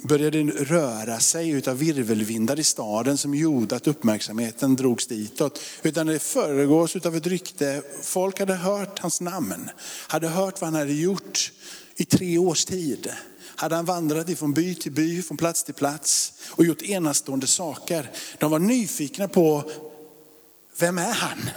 började 0.03 0.43
röra 0.43 1.19
sig 1.19 1.49
utav 1.49 1.77
virvelvindar 1.77 2.59
i 2.59 2.63
staden 2.63 3.17
som 3.17 3.35
gjorde 3.35 3.75
att 3.75 3.87
uppmärksamheten 3.87 4.75
drogs 4.75 5.07
ditåt. 5.07 5.59
Utan 5.81 6.07
det 6.07 6.19
föregås 6.19 6.95
utav 6.95 7.15
ett 7.15 7.27
rykte. 7.27 7.81
Folk 8.01 8.39
hade 8.39 8.53
hört 8.53 8.99
hans 8.99 9.21
namn, 9.21 9.69
hade 10.07 10.27
hört 10.27 10.61
vad 10.61 10.69
han 10.71 10.79
hade 10.79 10.93
gjort 10.93 11.51
i 11.95 12.05
tre 12.05 12.37
års 12.37 12.65
tid. 12.65 13.11
Hade 13.55 13.75
han 13.75 13.85
vandrat 13.85 14.29
ifrån 14.29 14.53
by 14.53 14.75
till 14.75 14.91
by, 14.91 15.21
från 15.21 15.37
plats 15.37 15.63
till 15.63 15.73
plats 15.73 16.33
och 16.49 16.65
gjort 16.65 16.81
enastående 16.81 17.47
saker. 17.47 18.11
De 18.37 18.51
var 18.51 18.59
nyfikna 18.59 19.27
på, 19.27 19.71
vem 20.79 20.97
är 20.97 21.13
han? 21.13 21.39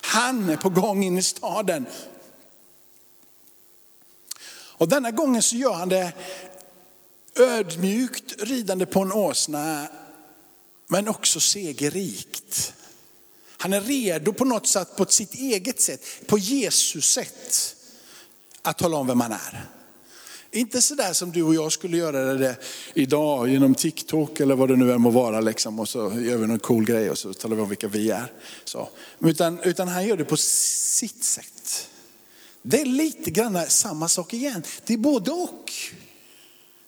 Han 0.00 0.48
är 0.48 0.56
på 0.56 0.68
gång 0.68 1.04
in 1.04 1.18
i 1.18 1.22
staden. 1.22 1.86
Och 4.78 4.88
denna 4.88 5.10
gången 5.10 5.42
så 5.42 5.56
gör 5.56 5.72
han 5.72 5.88
det 5.88 6.12
ödmjukt 7.38 8.42
ridande 8.42 8.86
på 8.86 9.00
en 9.00 9.12
åsna, 9.12 9.88
men 10.88 11.08
också 11.08 11.40
segerrikt. 11.40 12.72
Han 13.58 13.72
är 13.72 13.80
redo 13.80 14.32
på 14.32 14.44
något 14.44 14.66
sätt, 14.66 14.96
på 14.96 15.06
sitt 15.06 15.34
eget 15.34 15.80
sätt, 15.80 16.00
på 16.26 16.38
Jesus 16.38 17.06
sätt, 17.06 17.76
att 18.62 18.78
tala 18.78 18.96
om 18.96 19.06
vem 19.06 19.20
han 19.20 19.32
är. 19.32 19.66
Inte 20.50 20.82
sådär 20.82 21.12
som 21.12 21.32
du 21.32 21.42
och 21.42 21.54
jag 21.54 21.72
skulle 21.72 21.96
göra 21.96 22.34
det 22.34 22.56
idag 22.94 23.48
genom 23.48 23.74
TikTok 23.74 24.40
eller 24.40 24.54
vad 24.54 24.68
det 24.68 24.76
nu 24.76 24.92
är, 24.92 24.98
må 24.98 25.10
vara. 25.10 25.40
Liksom, 25.40 25.80
och 25.80 25.88
så 25.88 25.98
gör 25.98 26.36
vi 26.36 26.46
någon 26.46 26.58
cool 26.58 26.84
grej 26.84 27.10
och 27.10 27.18
så 27.18 27.34
talar 27.34 27.56
vi 27.56 27.62
om 27.62 27.68
vilka 27.68 27.88
vi 27.88 28.10
är. 28.10 28.32
Så. 28.64 28.88
Utan, 29.20 29.60
utan 29.60 29.88
han 29.88 30.06
gör 30.06 30.16
det 30.16 30.24
på 30.24 30.36
sitt 30.36 31.24
sätt. 31.24 31.88
Det 32.62 32.80
är 32.80 32.86
lite 32.86 33.30
grann 33.30 33.58
samma 33.68 34.08
sak 34.08 34.34
igen. 34.34 34.62
Det 34.86 34.94
är 34.94 34.98
både 34.98 35.30
och. 35.30 35.72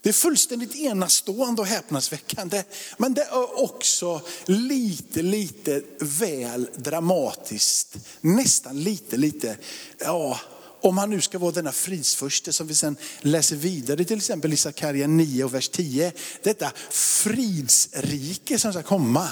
Det 0.02 0.08
är 0.08 0.12
fullständigt 0.12 0.76
enastående 0.76 1.62
och 1.62 1.68
häpnadsväckande. 1.68 2.64
Men 2.96 3.14
det 3.14 3.22
är 3.22 3.62
också 3.62 4.20
lite, 4.46 5.22
lite 5.22 5.82
väl 6.00 6.68
dramatiskt. 6.76 7.96
Nästan 8.20 8.80
lite, 8.80 9.16
lite, 9.16 9.56
ja, 9.98 10.40
om 10.80 10.98
han 10.98 11.10
nu 11.10 11.20
ska 11.20 11.38
vara 11.38 11.52
denna 11.52 11.72
fridsförste 11.72 12.52
som 12.52 12.66
vi 12.66 12.74
sen 12.74 12.96
läser 13.20 13.56
vidare 13.56 14.04
till 14.04 14.16
exempel 14.16 14.52
i 14.52 14.56
Sakarja 14.56 15.06
9 15.06 15.44
och 15.44 15.54
vers 15.54 15.68
10. 15.68 16.12
Detta 16.42 16.72
fridsrike 16.90 18.58
som 18.58 18.72
ska 18.72 18.82
komma. 18.82 19.28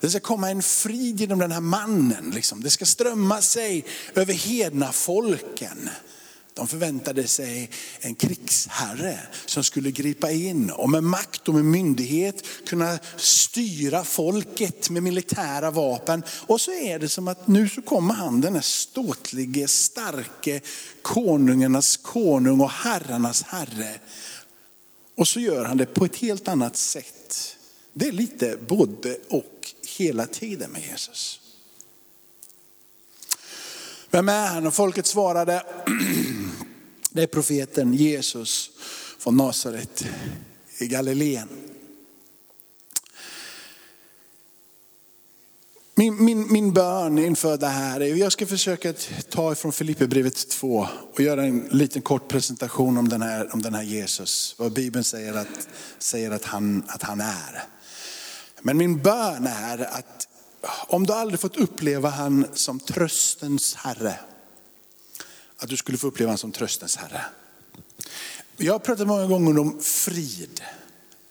Det 0.00 0.10
ska 0.10 0.20
komma 0.20 0.50
en 0.50 0.62
frid 0.62 1.20
genom 1.20 1.38
den 1.38 1.52
här 1.52 1.60
mannen. 1.60 2.32
Liksom. 2.34 2.62
Det 2.62 2.70
ska 2.70 2.86
strömma 2.86 3.42
sig 3.42 3.84
över 4.14 4.34
hedna 4.34 4.92
folken. 4.92 5.90
De 6.56 6.68
förväntade 6.68 7.26
sig 7.26 7.70
en 8.00 8.14
krigsherre 8.14 9.18
som 9.46 9.64
skulle 9.64 9.90
gripa 9.90 10.30
in 10.30 10.70
och 10.70 10.90
med 10.90 11.04
makt 11.04 11.48
och 11.48 11.54
med 11.54 11.64
myndighet 11.64 12.44
kunna 12.66 12.98
styra 13.16 14.04
folket 14.04 14.90
med 14.90 15.02
militära 15.02 15.70
vapen. 15.70 16.22
Och 16.46 16.60
så 16.60 16.72
är 16.72 16.98
det 16.98 17.08
som 17.08 17.28
att 17.28 17.46
nu 17.46 17.68
så 17.68 17.82
kommer 17.82 18.14
han, 18.14 18.40
den 18.40 18.54
här 18.54 18.60
ståtlige, 18.60 19.68
starke 19.68 20.60
konungarnas 21.02 21.96
konung 21.96 22.60
och 22.60 22.70
herrarnas 22.70 23.42
herre. 23.42 23.94
Och 25.16 25.28
så 25.28 25.40
gör 25.40 25.64
han 25.64 25.76
det 25.76 25.86
på 25.86 26.04
ett 26.04 26.16
helt 26.16 26.48
annat 26.48 26.76
sätt. 26.76 27.56
Det 27.92 28.08
är 28.08 28.12
lite 28.12 28.58
både 28.68 29.18
och 29.28 29.74
hela 29.98 30.26
tiden 30.26 30.70
med 30.70 30.82
Jesus. 30.82 31.40
Vem 34.10 34.28
är 34.28 34.46
han? 34.46 34.66
Och 34.66 34.74
folket 34.74 35.06
svarade, 35.06 35.62
det 37.16 37.22
är 37.22 37.26
profeten 37.26 37.94
Jesus 37.94 38.70
från 39.18 39.36
Nasaret 39.36 40.06
i 40.78 40.86
Galileen. 40.86 41.48
Min, 45.94 46.24
min, 46.24 46.52
min 46.52 46.72
bön 46.72 47.18
inför 47.18 47.56
det 47.56 47.66
här 47.66 48.00
är, 48.00 48.14
jag 48.14 48.32
ska 48.32 48.46
försöka 48.46 48.94
ta 49.30 49.52
ifrån 49.52 49.72
Filipperbrevet 49.72 50.48
2 50.48 50.88
och 51.12 51.20
göra 51.20 51.44
en 51.44 51.68
liten 51.70 52.02
kort 52.02 52.28
presentation 52.28 52.98
om 52.98 53.08
den 53.08 53.22
här, 53.22 53.54
om 53.54 53.62
den 53.62 53.74
här 53.74 53.82
Jesus. 53.82 54.54
Vad 54.58 54.72
Bibeln 54.72 55.04
säger, 55.04 55.34
att, 55.34 55.68
säger 55.98 56.30
att, 56.30 56.44
han, 56.44 56.82
att 56.88 57.02
han 57.02 57.20
är. 57.20 57.62
Men 58.62 58.76
min 58.76 59.02
bön 59.02 59.46
är 59.46 59.78
att 59.78 60.28
om 60.88 61.06
du 61.06 61.12
aldrig 61.12 61.40
fått 61.40 61.56
uppleva 61.56 62.08
han 62.08 62.46
som 62.54 62.80
tröstens 62.80 63.74
Herre, 63.74 64.18
att 65.58 65.68
du 65.68 65.76
skulle 65.76 65.98
få 65.98 66.06
uppleva 66.06 66.28
honom 66.28 66.38
som 66.38 66.52
tröstens 66.52 66.96
Herre. 66.96 67.24
Jag 68.56 68.72
har 68.72 68.78
pratat 68.78 69.06
många 69.06 69.26
gånger 69.26 69.58
om 69.58 69.80
frid. 69.80 70.60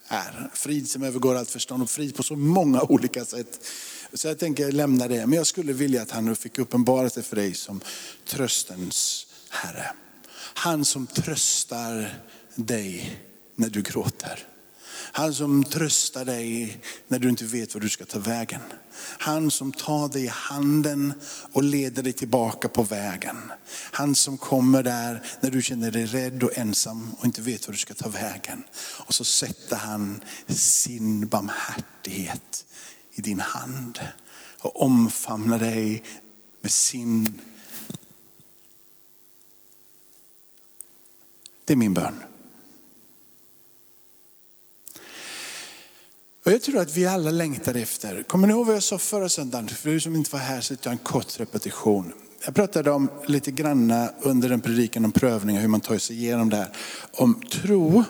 Här. 0.07 0.49
Frid 0.53 0.89
som 0.89 1.03
övergår 1.03 1.35
allt 1.35 1.49
förstånd 1.49 1.83
och 1.83 1.89
frid 1.89 2.15
på 2.15 2.23
så 2.23 2.35
många 2.35 2.81
olika 2.81 3.25
sätt. 3.25 3.67
Så 4.13 4.27
jag 4.27 4.39
tänker 4.39 4.71
lämna 4.71 5.07
det. 5.07 5.25
Men 5.25 5.37
jag 5.37 5.47
skulle 5.47 5.73
vilja 5.73 6.01
att 6.01 6.11
han 6.11 6.25
nu 6.25 6.35
fick 6.35 6.59
uppenbara 6.59 7.09
sig 7.09 7.23
för 7.23 7.35
dig 7.35 7.53
som 7.53 7.81
tröstens 8.25 9.27
Herre. 9.49 9.91
Han 10.37 10.85
som 10.85 11.07
tröstar 11.07 12.19
dig 12.55 13.19
när 13.55 13.69
du 13.69 13.81
gråter. 13.81 14.47
Han 15.11 15.33
som 15.33 15.63
tröstar 15.63 16.25
dig 16.25 16.77
när 17.07 17.19
du 17.19 17.29
inte 17.29 17.45
vet 17.45 17.73
var 17.73 17.81
du 17.81 17.89
ska 17.89 18.05
ta 18.05 18.19
vägen. 18.19 18.61
Han 18.97 19.51
som 19.51 19.71
tar 19.71 20.09
dig 20.09 20.23
i 20.23 20.27
handen 20.27 21.13
och 21.51 21.63
leder 21.63 22.03
dig 22.03 22.13
tillbaka 22.13 22.69
på 22.69 22.83
vägen. 22.83 23.51
Han 23.91 24.15
som 24.15 24.37
kommer 24.37 24.83
där 24.83 25.23
när 25.39 25.51
du 25.51 25.61
känner 25.61 25.91
dig 25.91 26.05
rädd 26.05 26.43
och 26.43 26.57
ensam 26.57 27.13
och 27.19 27.25
inte 27.25 27.41
vet 27.41 27.67
var 27.67 27.71
du 27.71 27.77
ska 27.77 27.93
ta 27.93 28.09
vägen. 28.09 28.63
Och 28.77 29.13
så 29.13 29.23
sätter 29.23 29.75
han 29.75 30.21
sin 30.47 31.27
barmhärtighet 31.27 32.65
i 33.11 33.21
din 33.21 33.39
hand 33.39 33.99
och 34.59 34.81
omfamnar 34.81 35.59
dig 35.59 36.03
med 36.61 36.71
sin... 36.71 37.41
Det 41.65 41.73
är 41.73 41.77
min 41.77 41.93
bön. 41.93 42.23
Och 46.45 46.51
jag 46.51 46.61
tror 46.61 46.79
att 46.79 46.97
vi 46.97 47.05
alla 47.05 47.31
längtar 47.31 47.75
efter, 47.75 48.23
kommer 48.23 48.47
ni 48.47 48.53
ihåg 48.53 48.65
vad 48.65 48.75
jag 48.75 48.83
sa 48.83 48.97
förra 48.97 49.29
söndagen? 49.29 49.67
För 49.67 49.89
er 49.89 49.99
som 49.99 50.15
inte 50.15 50.31
var 50.31 50.39
här 50.39 50.61
så 50.61 50.75
jag 50.81 50.91
en 50.91 50.97
kort 50.97 51.39
repetition. 51.39 52.13
Jag 52.45 52.55
pratade 52.55 52.91
om 52.91 53.09
lite 53.27 53.51
granna 53.51 54.09
under 54.21 54.49
den 54.49 54.61
predikan 54.61 55.05
om 55.05 55.11
prövningar, 55.11 55.61
hur 55.61 55.67
man 55.67 55.81
tar 55.81 55.97
sig 55.97 56.15
igenom 56.15 56.49
det 56.49 56.57
här. 56.57 56.69
Om 57.17 57.41
tro 57.51 58.03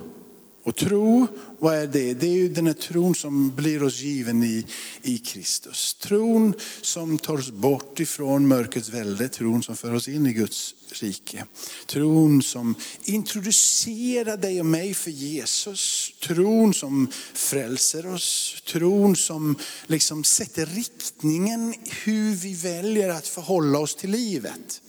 och 0.66 0.76
tro, 0.76 1.28
vad 1.60 1.76
är 1.76 1.88
det? 1.88 2.14
Det 2.14 2.28
är 2.28 2.32
ju 2.32 2.50
den 2.50 2.68
här 2.68 2.74
tron 2.74 3.16
som 3.16 3.56
blir 3.56 3.84
oss 3.84 4.02
given 4.02 4.44
i, 4.44 4.66
i 5.02 5.18
Kristus. 5.18 5.94
Tron 5.94 6.54
som 6.82 7.18
tar 7.18 7.38
oss 7.38 7.52
bort 7.52 8.00
ifrån 8.00 8.48
mörkrets 8.48 8.90
välde, 8.90 9.30
tron 9.30 9.64
som 9.64 9.78
för 9.78 9.94
oss 9.94 10.08
in 10.08 10.26
i 10.26 10.34
Guds 10.34 10.76
rike. 10.92 11.46
Tron 11.86 12.42
som 12.42 12.76
introducerar 13.04 14.38
dig 14.38 14.60
och 14.60 14.66
mig 14.66 14.94
för 14.94 15.12
Jesus. 15.12 16.12
Tron 16.20 16.74
som 16.74 17.08
frälser 17.34 18.14
oss. 18.14 18.62
Tron 18.68 19.16
som 19.16 19.56
liksom 19.88 20.24
sätter 20.24 20.66
riktningen 20.66 21.74
hur 22.04 22.36
vi 22.36 22.54
väljer 22.54 23.10
att 23.10 23.28
förhålla 23.28 23.80
oss 23.80 23.96
till 23.96 24.12
livet. 24.12 24.82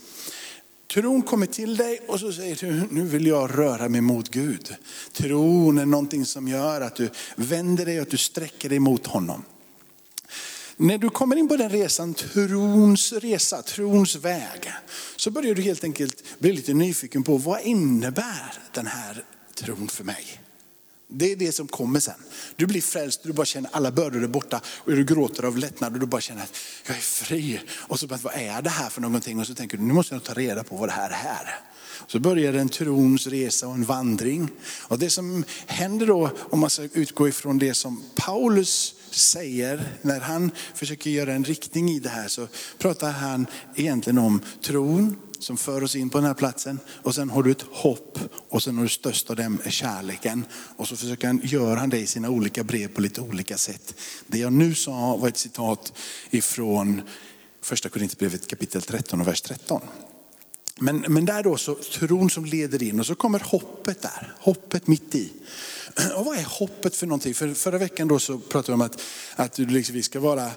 Tron 0.95 1.23
kommer 1.23 1.47
till 1.47 1.77
dig 1.77 2.01
och 2.09 2.21
så 2.21 2.33
säger 2.33 2.57
du, 2.57 2.89
nu 2.91 3.03
vill 3.03 3.27
jag 3.27 3.59
röra 3.59 3.89
mig 3.89 4.01
mot 4.01 4.29
Gud. 4.29 4.75
Tron 5.13 5.79
är 5.79 5.87
någonting 5.87 6.27
som 6.27 6.49
gör 6.49 6.81
att 6.81 6.97
du 6.97 7.11
vänder 7.37 7.85
dig 7.85 7.97
och 7.97 8.03
att 8.03 8.11
du 8.11 8.17
sträcker 8.17 8.69
dig 8.69 8.79
mot 8.79 9.07
honom. 9.07 9.45
När 10.77 10.99
du 10.99 11.11
kommer 11.11 11.37
in 11.37 11.49
på 11.49 11.57
den 11.57 11.71
resan, 11.71 12.15
trons 12.15 13.13
resa, 13.13 13.63
trons 13.63 14.17
väg, 14.17 14.73
så 15.17 15.31
börjar 15.31 15.55
du 15.55 15.63
helt 15.63 15.85
enkelt 15.85 16.25
bli 16.39 16.53
lite 16.53 16.75
nyfiken 16.75 17.23
på 17.23 17.37
vad 17.37 17.61
innebär 17.61 18.53
den 18.73 18.87
här 18.87 19.25
tron 19.55 19.89
för 19.89 20.05
mig? 20.05 20.41
Det 21.09 21.33
är 21.33 21.37
det 21.37 21.53
som 21.53 21.69
kommer 21.69 22.01
sen. 22.01 22.15
Du 22.57 22.67
blir 22.67 22.81
frälst, 22.81 23.23
du 23.23 23.33
bara 23.33 23.47
känner 23.47 23.71
alla 23.73 23.91
bördor 23.91 24.25
är 24.25 24.29
borta 24.29 24.61
och 24.67 24.93
du 24.93 25.05
gråter 25.05 25.43
av 25.43 25.59
lättnad 25.59 25.95
och 25.95 26.01
du 26.01 26.07
bara 26.07 26.21
känner 26.21 26.43
att 26.43 26.57
jag 26.87 26.97
är 26.97 27.01
fri. 27.01 27.61
Och 27.71 28.01
så 28.01 28.07
bara, 28.07 28.19
vad 28.23 28.35
är 28.35 28.63
det 28.63 28.71
här 28.71 28.91
för 28.91 29.01
någonting? 29.01 29.41
Och 29.41 29.47
så 29.47 29.55
tänker 29.55 29.77
du, 29.77 29.83
nu 29.83 29.95
måste 29.95 30.15
jag 30.15 30.25
ta 30.25 30.35
reda 30.35 30.65
på 30.65 30.77
vad 30.77 30.89
det 30.89 30.93
här 30.93 31.11
är. 31.11 31.61
Så 32.07 32.19
börjar 32.19 32.53
en 32.53 32.69
trons 32.69 33.27
resa 33.27 33.69
och 33.69 33.75
en 33.75 33.85
vandring. 33.85 34.49
Och 34.83 34.99
det 34.99 35.11
som 35.11 35.45
händer 35.67 36.07
då, 36.07 36.31
om 36.39 36.61
man 36.61 36.71
ska 36.71 36.83
utgå 36.83 37.29
ifrån 37.29 37.59
det 37.59 37.75
som 37.75 38.05
Paulus 38.15 38.95
säger, 39.17 39.85
när 40.03 40.21
han 40.21 40.51
försöker 40.75 41.11
göra 41.11 41.33
en 41.33 41.45
riktning 41.45 41.91
i 41.91 41.99
det 41.99 42.09
här 42.09 42.29
så 42.29 42.49
pratar 42.79 43.11
han 43.11 43.47
egentligen 43.75 44.19
om 44.19 44.41
tron, 44.63 45.17
som 45.39 45.57
för 45.57 45.83
oss 45.83 45.97
in 45.97 46.11
på 46.11 46.19
den 46.19 46.27
här 46.27 46.35
platsen. 46.35 46.79
Och 47.03 47.15
sen 47.15 47.31
har 47.31 47.43
du 47.43 47.51
ett 47.51 47.65
hopp 47.71 48.19
och 48.49 48.63
sen 48.63 48.77
har 48.77 48.83
du 48.83 48.89
störst 48.89 49.31
av 49.31 49.37
dem 49.37 49.59
är 49.65 49.71
kärleken. 49.71 50.45
Och 50.77 50.89
så 50.89 50.97
försöker 50.97 51.27
han 51.27 51.41
göra 51.45 51.79
han 51.79 51.91
det 51.91 51.99
i 51.99 52.07
sina 52.07 52.31
olika 52.31 52.65
brev 52.65 52.89
på 52.89 53.01
lite 53.01 53.21
olika 53.21 53.59
sätt. 53.59 53.95
Det 54.27 54.39
jag 54.39 54.53
nu 54.53 54.75
sa 54.75 55.17
var 55.17 55.29
ett 55.29 55.37
citat 55.37 55.93
ifrån 56.31 57.03
första 57.63 57.89
Korinthierbrevet 57.89 58.47
kapitel 58.47 58.83
13 58.83 59.21
och 59.21 59.27
vers 59.27 59.41
13. 59.41 59.81
Men, 60.81 61.05
men 61.09 61.25
där 61.25 61.43
då 61.43 61.57
så 61.57 61.75
tron 61.75 62.31
som 62.31 62.45
leder 62.45 62.83
in 62.83 63.01
och 63.01 63.07
så 63.07 63.15
kommer 63.15 63.41
hoppet 63.41 64.03
där, 64.03 64.35
hoppet 64.39 64.87
mitt 64.87 65.15
i. 65.15 65.33
Och 66.17 66.25
vad 66.25 66.39
är 66.39 66.45
hoppet 66.45 66.97
för 66.97 67.07
någonting? 67.07 67.35
För 67.35 67.55
förra 67.55 67.79
veckan 67.79 68.09
då 68.09 68.19
så 68.19 68.39
pratade 68.39 68.73
vi 68.73 68.75
om 68.75 68.81
att, 68.81 69.03
att 69.37 69.59
liksom, 69.59 69.95
vi 69.95 70.03
ska 70.03 70.21
vara 70.21 70.51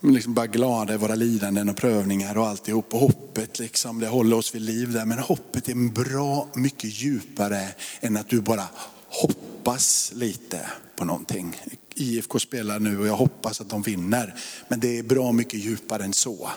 liksom 0.00 0.34
bara 0.34 0.46
glada 0.46 0.94
i 0.94 0.96
våra 0.96 1.14
lidanden 1.14 1.68
och 1.68 1.76
prövningar 1.76 2.38
och 2.38 2.46
alltihop. 2.46 2.94
Och 2.94 3.00
hoppet 3.00 3.58
liksom, 3.58 4.00
det 4.00 4.06
håller 4.06 4.36
oss 4.36 4.54
vid 4.54 4.62
liv 4.62 4.92
där. 4.92 5.04
Men 5.04 5.18
hoppet 5.18 5.68
är 5.68 5.74
bra 5.74 6.48
mycket 6.54 6.90
djupare 7.00 7.68
än 8.00 8.16
att 8.16 8.28
du 8.28 8.40
bara 8.40 8.64
hoppas 9.08 10.12
lite 10.14 10.60
på 10.96 11.04
någonting. 11.04 11.56
IFK 11.94 12.38
spelar 12.38 12.78
nu 12.78 13.00
och 13.00 13.06
jag 13.06 13.16
hoppas 13.16 13.60
att 13.60 13.68
de 13.68 13.82
vinner. 13.82 14.34
Men 14.68 14.80
det 14.80 14.98
är 14.98 15.02
bra 15.02 15.32
mycket 15.32 15.60
djupare 15.60 16.04
än 16.04 16.12
så. 16.12 16.50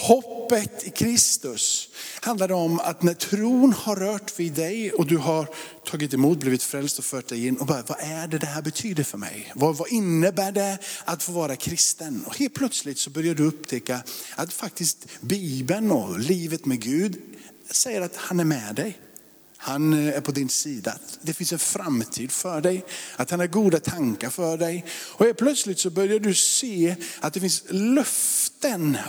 Hoppet 0.00 0.86
i 0.86 0.90
Kristus 0.90 1.88
handlar 2.20 2.52
om 2.52 2.80
att 2.80 3.02
när 3.02 3.14
tron 3.14 3.72
har 3.72 3.96
rört 3.96 4.40
vid 4.40 4.52
dig 4.52 4.92
och 4.92 5.06
du 5.06 5.16
har 5.16 5.48
tagit 5.84 6.14
emot, 6.14 6.38
blivit 6.38 6.62
frälst 6.62 6.98
och 6.98 7.04
fört 7.04 7.28
dig 7.28 7.46
in 7.46 7.56
och 7.56 7.66
bara, 7.66 7.82
vad 7.86 7.98
är 8.00 8.26
det 8.26 8.38
det 8.38 8.46
här 8.46 8.62
betyder 8.62 9.04
för 9.04 9.18
mig? 9.18 9.52
Vad, 9.54 9.76
vad 9.76 9.88
innebär 9.88 10.52
det 10.52 10.78
att 11.04 11.22
få 11.22 11.32
vara 11.32 11.56
kristen? 11.56 12.24
Och 12.26 12.36
helt 12.36 12.54
plötsligt 12.54 12.98
så 12.98 13.10
börjar 13.10 13.34
du 13.34 13.42
upptäcka 13.42 14.02
att 14.34 14.52
faktiskt 14.52 15.08
Bibeln 15.20 15.90
och 15.90 16.18
livet 16.18 16.66
med 16.66 16.80
Gud 16.80 17.18
säger 17.70 18.00
att 18.00 18.16
han 18.16 18.40
är 18.40 18.44
med 18.44 18.74
dig. 18.74 18.98
Han 19.56 19.92
är 19.92 20.20
på 20.20 20.32
din 20.32 20.48
sida. 20.48 20.98
Det 21.22 21.32
finns 21.32 21.52
en 21.52 21.58
framtid 21.58 22.32
för 22.32 22.60
dig. 22.60 22.84
Att 23.16 23.30
han 23.30 23.40
har 23.40 23.46
goda 23.46 23.80
tankar 23.80 24.30
för 24.30 24.56
dig. 24.56 24.84
Och 24.92 25.24
helt 25.24 25.38
plötsligt 25.38 25.78
så 25.78 25.90
börjar 25.90 26.18
du 26.18 26.34
se 26.34 26.96
att 27.20 27.34
det 27.34 27.40
finns 27.40 27.64
löften 27.68 28.39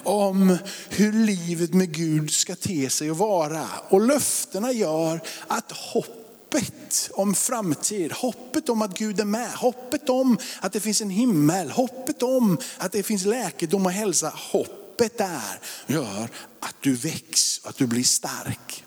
om 0.03 0.57
hur 0.89 1.13
livet 1.13 1.73
med 1.73 1.91
Gud 1.91 2.31
ska 2.31 2.55
te 2.55 2.89
sig 2.89 3.11
och 3.11 3.17
vara. 3.17 3.67
Och 3.89 4.01
löftena 4.01 4.71
gör 4.71 5.21
att 5.47 5.71
hoppet 5.71 7.09
om 7.11 7.35
framtid, 7.35 8.11
hoppet 8.11 8.69
om 8.69 8.81
att 8.81 8.97
Gud 8.97 9.19
är 9.19 9.25
med, 9.25 9.51
hoppet 9.51 10.09
om 10.09 10.37
att 10.59 10.73
det 10.73 10.79
finns 10.79 11.01
en 11.01 11.09
himmel, 11.09 11.71
hoppet 11.71 12.23
om 12.23 12.57
att 12.77 12.91
det 12.91 13.03
finns 13.03 13.25
läkedom 13.25 13.85
och 13.85 13.91
hälsa. 13.91 14.33
Hoppet 14.51 15.17
där 15.17 15.59
gör 15.87 16.29
att 16.59 16.75
du 16.79 16.95
väcks, 16.95 17.61
att 17.63 17.77
du 17.77 17.87
blir 17.87 18.03
stark. 18.03 18.83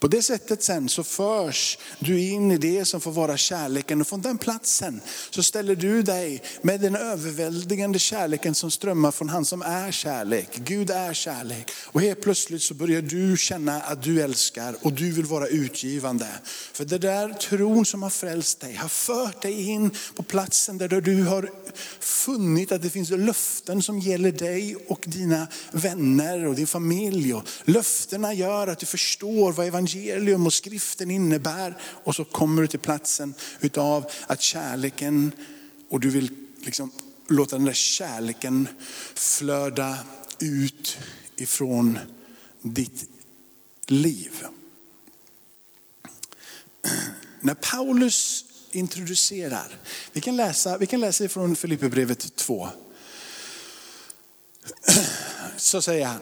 På 0.00 0.08
det 0.08 0.22
sättet 0.22 0.62
sen 0.62 0.88
så 0.88 1.04
förs 1.04 1.78
du 1.98 2.20
in 2.20 2.50
i 2.50 2.58
det 2.58 2.84
som 2.84 3.00
får 3.00 3.12
vara 3.12 3.36
kärleken 3.36 4.00
och 4.00 4.06
från 4.06 4.22
den 4.22 4.38
platsen 4.38 5.00
så 5.30 5.42
ställer 5.42 5.76
du 5.76 6.02
dig 6.02 6.42
med 6.62 6.80
den 6.80 6.96
överväldigande 6.96 7.98
kärleken 7.98 8.54
som 8.54 8.70
strömmar 8.70 9.10
från 9.10 9.28
han 9.28 9.44
som 9.44 9.62
är 9.62 9.92
kärlek. 9.92 10.48
Gud 10.54 10.90
är 10.90 11.14
kärlek. 11.14 11.70
Och 11.84 12.00
helt 12.00 12.22
plötsligt 12.22 12.62
så 12.62 12.74
börjar 12.74 13.02
du 13.02 13.36
känna 13.36 13.80
att 13.80 14.02
du 14.02 14.22
älskar 14.22 14.76
och 14.82 14.92
du 14.92 15.12
vill 15.12 15.24
vara 15.24 15.46
utgivande. 15.46 16.26
För 16.72 16.84
det 16.84 16.98
där 16.98 17.32
tron 17.32 17.86
som 17.86 18.02
har 18.02 18.10
frälst 18.10 18.60
dig 18.60 18.74
har 18.74 18.88
fört 18.88 19.42
dig 19.42 19.68
in 19.68 19.90
på 20.14 20.22
platsen 20.22 20.78
där 20.78 20.88
du 21.00 21.24
har 21.24 21.50
funnit 22.00 22.72
att 22.72 22.82
det 22.82 22.90
finns 22.90 23.10
löften 23.10 23.82
som 23.82 23.98
gäller 23.98 24.32
dig 24.32 24.76
och 24.88 25.04
dina 25.06 25.46
vänner 25.72 26.46
och 26.46 26.54
din 26.54 26.66
familj. 26.66 27.34
Och 27.34 27.42
löftena 27.64 28.34
gör 28.34 28.66
att 28.66 28.78
du 28.78 28.86
förstår 28.86 29.52
vad 29.52 29.66
evangeliet 29.66 29.89
evangelium 29.94 30.46
och 30.46 30.52
skriften 30.52 31.10
innebär. 31.10 31.78
Och 32.04 32.16
så 32.16 32.24
kommer 32.24 32.62
du 32.62 32.68
till 32.68 32.78
platsen 32.78 33.34
utav 33.60 34.10
att 34.26 34.40
kärleken, 34.40 35.32
och 35.90 36.00
du 36.00 36.10
vill 36.10 36.30
liksom 36.58 36.92
låta 37.28 37.56
den 37.56 37.64
där 37.64 37.72
kärleken 37.72 38.68
flöda 39.14 39.98
ut 40.38 40.98
ifrån 41.36 41.98
ditt 42.62 43.08
liv. 43.86 44.46
När 47.40 47.54
Paulus 47.54 48.44
introducerar, 48.70 49.78
vi 50.12 50.20
kan 50.20 50.36
läsa, 50.36 50.78
vi 50.78 50.86
kan 50.86 51.00
läsa 51.00 51.24
ifrån 51.24 51.56
Filipperbrevet 51.56 52.36
2. 52.36 52.68
Så 55.56 55.82
säger 55.82 56.06
han, 56.06 56.20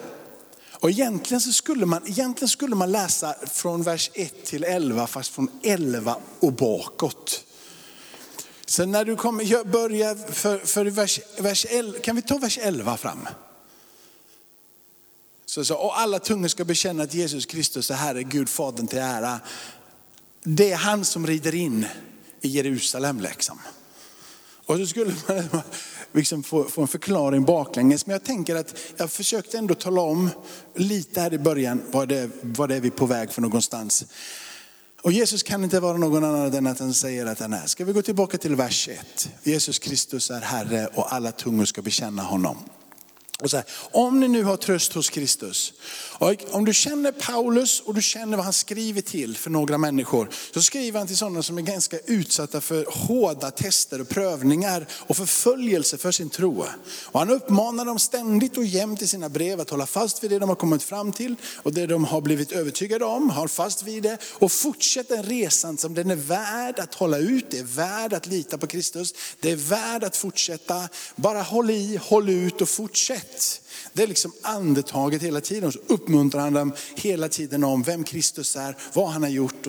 och 0.80 0.90
egentligen, 0.90 1.40
så 1.40 1.52
skulle 1.52 1.86
man, 1.86 2.06
egentligen 2.06 2.48
skulle 2.48 2.74
man 2.74 2.92
läsa 2.92 3.34
från 3.46 3.82
vers 3.82 4.10
1 4.14 4.44
till 4.44 4.64
11, 4.64 5.06
fast 5.06 5.30
från 5.30 5.50
11 5.62 6.16
och 6.40 6.52
bakåt. 6.52 7.44
Så 8.66 8.86
när 8.86 9.04
du 9.04 9.16
kommer, 9.16 9.64
börja 9.64 10.14
för, 10.14 10.58
för 10.58 10.84
vers, 10.84 11.20
vers 11.38 11.66
11, 11.68 11.98
kan 11.98 12.16
vi 12.16 12.22
ta 12.22 12.38
vers 12.38 12.58
11 12.58 12.96
fram? 12.96 13.28
Så, 15.46 15.64
så, 15.64 15.76
och 15.76 16.00
alla 16.00 16.18
tungor 16.18 16.48
ska 16.48 16.64
bekänna 16.64 17.02
att 17.02 17.14
Jesus 17.14 17.46
Kristus 17.46 17.90
är 17.90 17.94
Herre, 17.94 18.22
Gud 18.22 18.48
Fadern 18.48 18.86
till 18.86 18.98
ära. 18.98 19.40
Det 20.42 20.72
är 20.72 20.76
han 20.76 21.04
som 21.04 21.26
rider 21.26 21.54
in 21.54 21.86
i 22.40 22.48
Jerusalem. 22.48 23.20
Liksom. 23.20 23.60
Och 24.66 24.76
så 24.76 24.86
skulle 24.86 25.14
man 25.26 25.62
liksom 26.12 26.42
få, 26.42 26.64
få 26.64 26.82
en 26.82 26.88
förklaring 26.88 27.44
baklänges. 27.44 28.06
Men 28.06 28.12
jag 28.12 28.24
tänker 28.24 28.56
att 28.56 28.74
jag 28.96 29.10
försökte 29.10 29.58
ändå 29.58 29.74
tala 29.74 30.00
om 30.00 30.30
lite 30.74 31.20
här 31.20 31.32
i 31.32 31.38
början 31.38 31.82
vad 31.90 32.08
det, 32.08 32.30
vad 32.42 32.68
det 32.68 32.76
är 32.76 32.80
vi 32.80 32.88
är 32.88 32.92
på 32.92 33.06
väg 33.06 33.32
för 33.32 33.42
någonstans. 33.42 34.04
Och 35.02 35.12
Jesus 35.12 35.42
kan 35.42 35.64
inte 35.64 35.80
vara 35.80 35.96
någon 35.96 36.24
annan 36.24 36.54
än 36.54 36.66
att 36.66 36.78
han 36.78 36.94
säger 36.94 37.26
att 37.26 37.40
han 37.40 37.52
är. 37.52 37.66
Ska 37.66 37.84
vi 37.84 37.92
gå 37.92 38.02
tillbaka 38.02 38.38
till 38.38 38.54
vers 38.54 38.88
1. 38.88 39.28
Jesus 39.42 39.78
Kristus 39.78 40.30
är 40.30 40.40
Herre 40.40 40.86
och 40.86 41.12
alla 41.12 41.32
tungor 41.32 41.64
ska 41.64 41.82
bekänna 41.82 42.22
honom. 42.22 42.56
Och 43.42 43.50
så 43.50 43.56
här, 43.56 43.66
om 43.92 44.20
ni 44.20 44.28
nu 44.28 44.42
har 44.42 44.56
tröst 44.56 44.92
hos 44.92 45.10
Kristus, 45.10 45.72
och 46.18 46.34
om 46.50 46.64
du 46.64 46.74
känner 46.74 47.12
Paulus 47.12 47.80
och 47.80 47.94
du 47.94 48.02
känner 48.02 48.36
vad 48.36 48.44
han 48.44 48.52
skriver 48.52 49.00
till 49.00 49.36
för 49.36 49.50
några 49.50 49.78
människor, 49.78 50.28
så 50.54 50.62
skriver 50.62 50.98
han 50.98 51.06
till 51.06 51.16
sådana 51.16 51.42
som 51.42 51.58
är 51.58 51.62
ganska 51.62 51.98
utsatta 51.98 52.60
för 52.60 52.86
hårda 52.88 53.50
tester 53.50 54.00
och 54.00 54.08
prövningar 54.08 54.86
och 54.92 55.16
förföljelse 55.16 55.98
för 55.98 56.12
sin 56.12 56.30
tro. 56.30 56.64
Och 57.04 57.18
han 57.18 57.30
uppmanar 57.30 57.84
dem 57.84 57.98
ständigt 57.98 58.56
och 58.56 58.64
jämt 58.64 59.02
i 59.02 59.06
sina 59.06 59.28
brev 59.28 59.60
att 59.60 59.70
hålla 59.70 59.86
fast 59.86 60.24
vid 60.24 60.30
det 60.30 60.38
de 60.38 60.48
har 60.48 60.56
kommit 60.56 60.82
fram 60.82 61.12
till 61.12 61.34
och 61.56 61.72
det 61.72 61.86
de 61.86 62.04
har 62.04 62.20
blivit 62.20 62.52
övertygade 62.52 63.04
om, 63.04 63.30
håll 63.30 63.48
fast 63.48 63.82
vid 63.82 64.02
det 64.02 64.18
och 64.22 64.52
fortsätt 64.52 65.08
den 65.08 65.22
resan 65.22 65.78
som 65.78 65.94
den 65.94 66.10
är 66.10 66.16
värd 66.16 66.78
att 66.78 66.94
hålla 66.94 67.18
ut, 67.18 67.50
det 67.50 67.58
är 67.58 67.64
värd 67.64 68.12
att 68.12 68.26
lita 68.26 68.58
på 68.58 68.66
Kristus, 68.66 69.14
det 69.40 69.50
är 69.50 69.56
värd 69.56 70.04
att 70.04 70.16
fortsätta. 70.16 70.88
Bara 71.16 71.42
håll 71.42 71.70
i, 71.70 72.00
håll 72.02 72.28
ut 72.28 72.60
och 72.60 72.68
fortsätt 72.68 73.27
sätt. 73.28 73.62
Det 73.92 74.02
är 74.02 74.06
liksom 74.06 74.32
andetaget 74.42 75.22
hela 75.22 75.40
tiden. 75.40 75.72
Så 75.72 75.78
uppmuntrar 75.86 76.40
han 76.40 76.52
dem 76.52 76.72
hela 76.94 77.28
tiden 77.28 77.64
om 77.64 77.82
vem 77.82 78.04
Kristus 78.04 78.56
är, 78.56 78.76
vad 78.92 79.08
han 79.08 79.22
har 79.22 79.30
gjort 79.30 79.66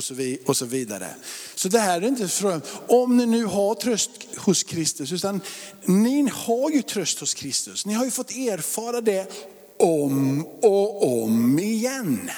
och 0.47 0.57
så 0.57 0.65
vidare. 0.65 1.07
Så 1.55 1.67
det 1.67 1.79
här 1.79 2.01
är 2.01 2.07
inte 2.07 2.27
för, 2.27 2.61
om 2.87 3.17
ni 3.17 3.25
nu 3.25 3.45
har 3.45 3.75
tröst 3.75 4.11
hos 4.37 4.63
Kristus, 4.63 5.11
utan 5.11 5.41
ni 5.85 6.29
har 6.33 6.69
ju 6.69 6.81
tröst 6.81 7.19
hos 7.19 7.33
Kristus. 7.33 7.85
Ni 7.85 7.93
har 7.93 8.05
ju 8.05 8.11
fått 8.11 8.31
erfara 8.31 9.01
det 9.01 9.31
om 9.79 10.45
och 10.45 11.23
om 11.23 11.59
igen. 11.59 12.31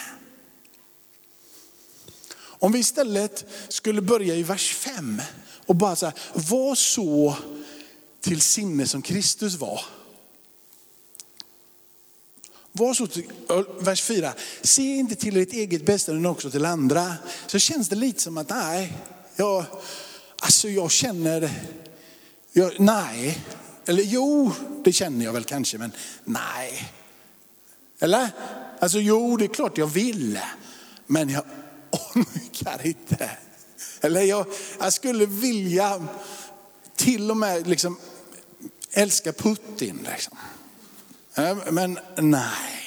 Om 2.64 2.72
vi 2.72 2.80
istället 2.80 3.46
skulle 3.70 4.02
börja 4.02 4.36
i 4.36 4.44
vers 4.44 4.76
5 4.76 5.22
och 5.66 5.76
bara 5.76 5.96
säga, 5.96 6.14
var 6.34 6.76
så 6.76 7.36
till 8.22 8.42
sinne 8.42 8.88
som 8.88 9.02
Kristus 9.02 9.56
var. 9.56 9.82
Var 12.74 12.94
så, 12.94 13.08
vers 13.80 14.02
4, 14.02 14.34
se 14.62 14.96
inte 14.96 15.16
till 15.16 15.38
ert 15.38 15.54
eget 15.54 15.86
bästa 15.86 16.12
utan 16.12 16.26
också 16.26 16.52
till 16.52 16.66
andra. 16.66 17.14
Så 17.48 17.60
känns 17.60 17.90
det 17.90 17.96
lite 17.96 18.22
som 18.22 18.38
att 18.38 18.50
nej, 18.50 18.98
jag, 19.36 19.66
alltså 20.40 20.70
jag 20.70 20.92
känner, 20.92 21.52
jag, 22.52 22.80
nej. 22.80 23.42
Eller 23.86 24.04
jo, 24.04 24.52
det 24.84 24.92
känner 24.92 25.26
jag 25.26 25.34
väl 25.34 25.44
kanske, 25.44 25.78
men 25.78 25.92
nej. 26.24 26.94
Eller? 28.00 28.30
Alltså 28.80 29.00
jo, 29.00 29.38
det 29.38 29.46
är 29.46 29.54
klart 29.54 29.78
jag 29.78 29.88
vill, 29.88 30.40
men 31.08 31.30
jag 31.30 31.44
orkar 32.16 32.88
inte. 32.88 33.30
Eller 34.02 34.22
jag, 34.22 34.46
jag 34.80 34.94
skulle 34.94 35.26
vilja 35.26 36.08
till 36.96 37.32
och 37.32 37.38
med 37.38 37.68
liksom 37.68 37.98
älska 38.92 39.34
Putin. 39.34 40.08
Liksom. 40.12 40.38
Ehm, 41.36 41.60
men 41.72 42.00
nej, 42.15 42.84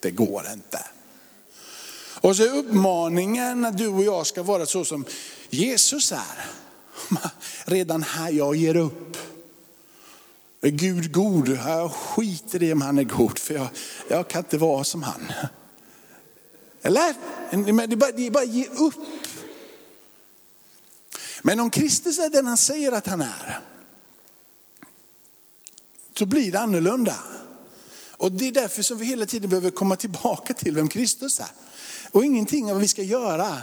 det 0.00 0.10
går 0.10 0.46
inte. 0.52 0.80
Och 2.20 2.36
så 2.36 2.42
är 2.42 2.56
uppmaningen 2.56 3.64
att 3.64 3.78
du 3.78 3.88
och 3.88 4.04
jag 4.04 4.26
ska 4.26 4.42
vara 4.42 4.66
så 4.66 4.84
som 4.84 5.04
Jesus 5.50 6.12
är. 6.12 6.46
Redan 7.64 8.02
här, 8.02 8.30
jag 8.30 8.56
ger 8.56 8.76
upp. 8.76 9.16
Är 10.60 10.70
Gud 10.70 11.12
god? 11.12 11.48
Jag 11.48 11.92
skiter 11.92 12.62
i 12.62 12.72
om 12.72 12.82
han 12.82 12.98
är 12.98 13.04
god, 13.04 13.38
för 13.38 13.54
jag, 13.54 13.68
jag 14.08 14.28
kan 14.28 14.38
inte 14.38 14.58
vara 14.58 14.84
som 14.84 15.02
han. 15.02 15.32
Eller? 16.82 17.14
Det 17.50 17.92
är 17.92 17.96
bara, 17.96 18.12
det 18.12 18.26
är 18.26 18.30
bara 18.30 18.44
ge 18.44 18.66
upp. 18.66 18.94
Men 21.42 21.60
om 21.60 21.70
Kristus 21.70 22.18
är 22.18 22.30
den 22.30 22.46
han 22.46 22.56
säger 22.56 22.92
att 22.92 23.06
han 23.06 23.20
är, 23.20 23.60
så 26.18 26.26
blir 26.26 26.52
det 26.52 26.60
annorlunda. 26.60 27.16
Och 28.16 28.32
det 28.32 28.48
är 28.48 28.52
därför 28.52 28.82
som 28.82 28.98
vi 28.98 29.06
hela 29.06 29.26
tiden 29.26 29.50
behöver 29.50 29.70
komma 29.70 29.96
tillbaka 29.96 30.54
till 30.54 30.74
vem 30.74 30.88
Kristus 30.88 31.40
är. 31.40 31.50
Och 32.10 32.24
ingenting 32.24 32.64
av 32.64 32.72
vad 32.72 32.80
vi 32.80 32.88
ska 32.88 33.02
göra. 33.02 33.58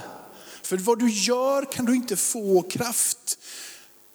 För 0.62 0.78
vad 0.78 1.00
du 1.00 1.10
gör 1.10 1.72
kan 1.72 1.86
du 1.86 1.96
inte 1.96 2.16
få 2.16 2.62
kraft 2.62 3.38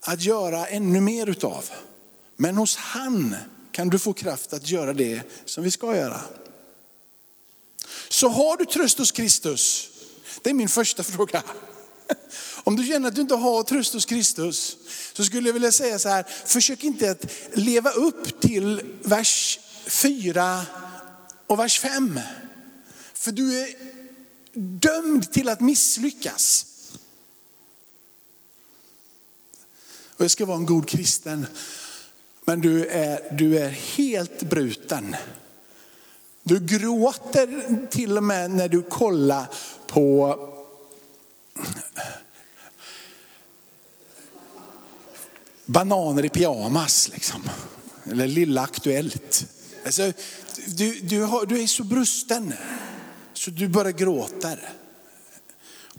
att 0.03 0.23
göra 0.23 0.67
ännu 0.67 1.01
mer 1.01 1.27
utav. 1.27 1.71
Men 2.37 2.57
hos 2.57 2.77
han 2.77 3.37
kan 3.73 3.89
du 3.89 3.99
få 3.99 4.13
kraft 4.13 4.53
att 4.53 4.69
göra 4.69 4.93
det 4.93 5.23
som 5.45 5.65
vi 5.65 5.71
ska 5.71 5.97
göra. 5.97 6.21
Så 8.09 8.29
har 8.29 8.57
du 8.57 8.65
tröst 8.65 8.99
hos 8.99 9.13
Kristus? 9.13 9.91
Det 10.43 10.51
är 10.51 10.55
min 10.55 10.69
första 10.69 11.03
fråga. 11.03 11.43
Om 12.65 12.77
du 12.77 12.87
känner 12.87 13.09
att 13.09 13.15
du 13.15 13.21
inte 13.21 13.35
har 13.35 13.63
tröst 13.63 13.95
hos 13.95 14.05
Kristus 14.05 14.77
så 15.13 15.25
skulle 15.25 15.49
jag 15.49 15.53
vilja 15.53 15.73
säga 15.73 15.99
så 15.99 16.09
här, 16.09 16.27
försök 16.47 16.85
inte 16.85 17.11
att 17.11 17.25
leva 17.53 17.91
upp 17.91 18.41
till 18.41 18.83
vers 19.03 19.59
4 19.89 20.67
och 21.47 21.59
vers 21.59 21.81
5. 21.81 22.21
För 23.13 23.33
du 23.33 23.61
är 23.61 23.69
dömd 24.55 25.33
till 25.33 25.49
att 25.49 25.61
misslyckas. 25.61 26.67
Och 30.17 30.25
jag 30.25 30.31
ska 30.31 30.47
vara 30.47 30.57
en 30.57 30.67
god 30.67 30.89
kristen, 30.89 31.47
men 32.45 32.61
du 32.61 32.87
är, 32.87 33.37
du 33.39 33.59
är 33.59 33.69
helt 33.69 34.43
bruten. 34.43 35.17
Du 36.43 36.61
gråter 36.61 37.87
till 37.91 38.17
och 38.17 38.25
med 38.25 38.51
när 38.51 38.69
du 38.69 38.83
kollar 38.83 39.47
på 39.87 40.39
bananer 45.67 46.25
i 46.25 46.29
pyjamas. 46.29 47.09
Liksom. 47.09 47.51
Eller 48.11 48.27
Lilla 48.27 48.63
Aktuellt. 48.63 49.47
Alltså, 49.89 50.13
du, 50.67 51.01
du, 51.01 51.23
har, 51.23 51.47
du 51.47 51.63
är 51.63 51.67
så 51.67 51.85
brusten 51.85 52.55
så 53.33 53.51
du 53.51 53.69
bara 53.69 53.93
gråter. 53.93 54.73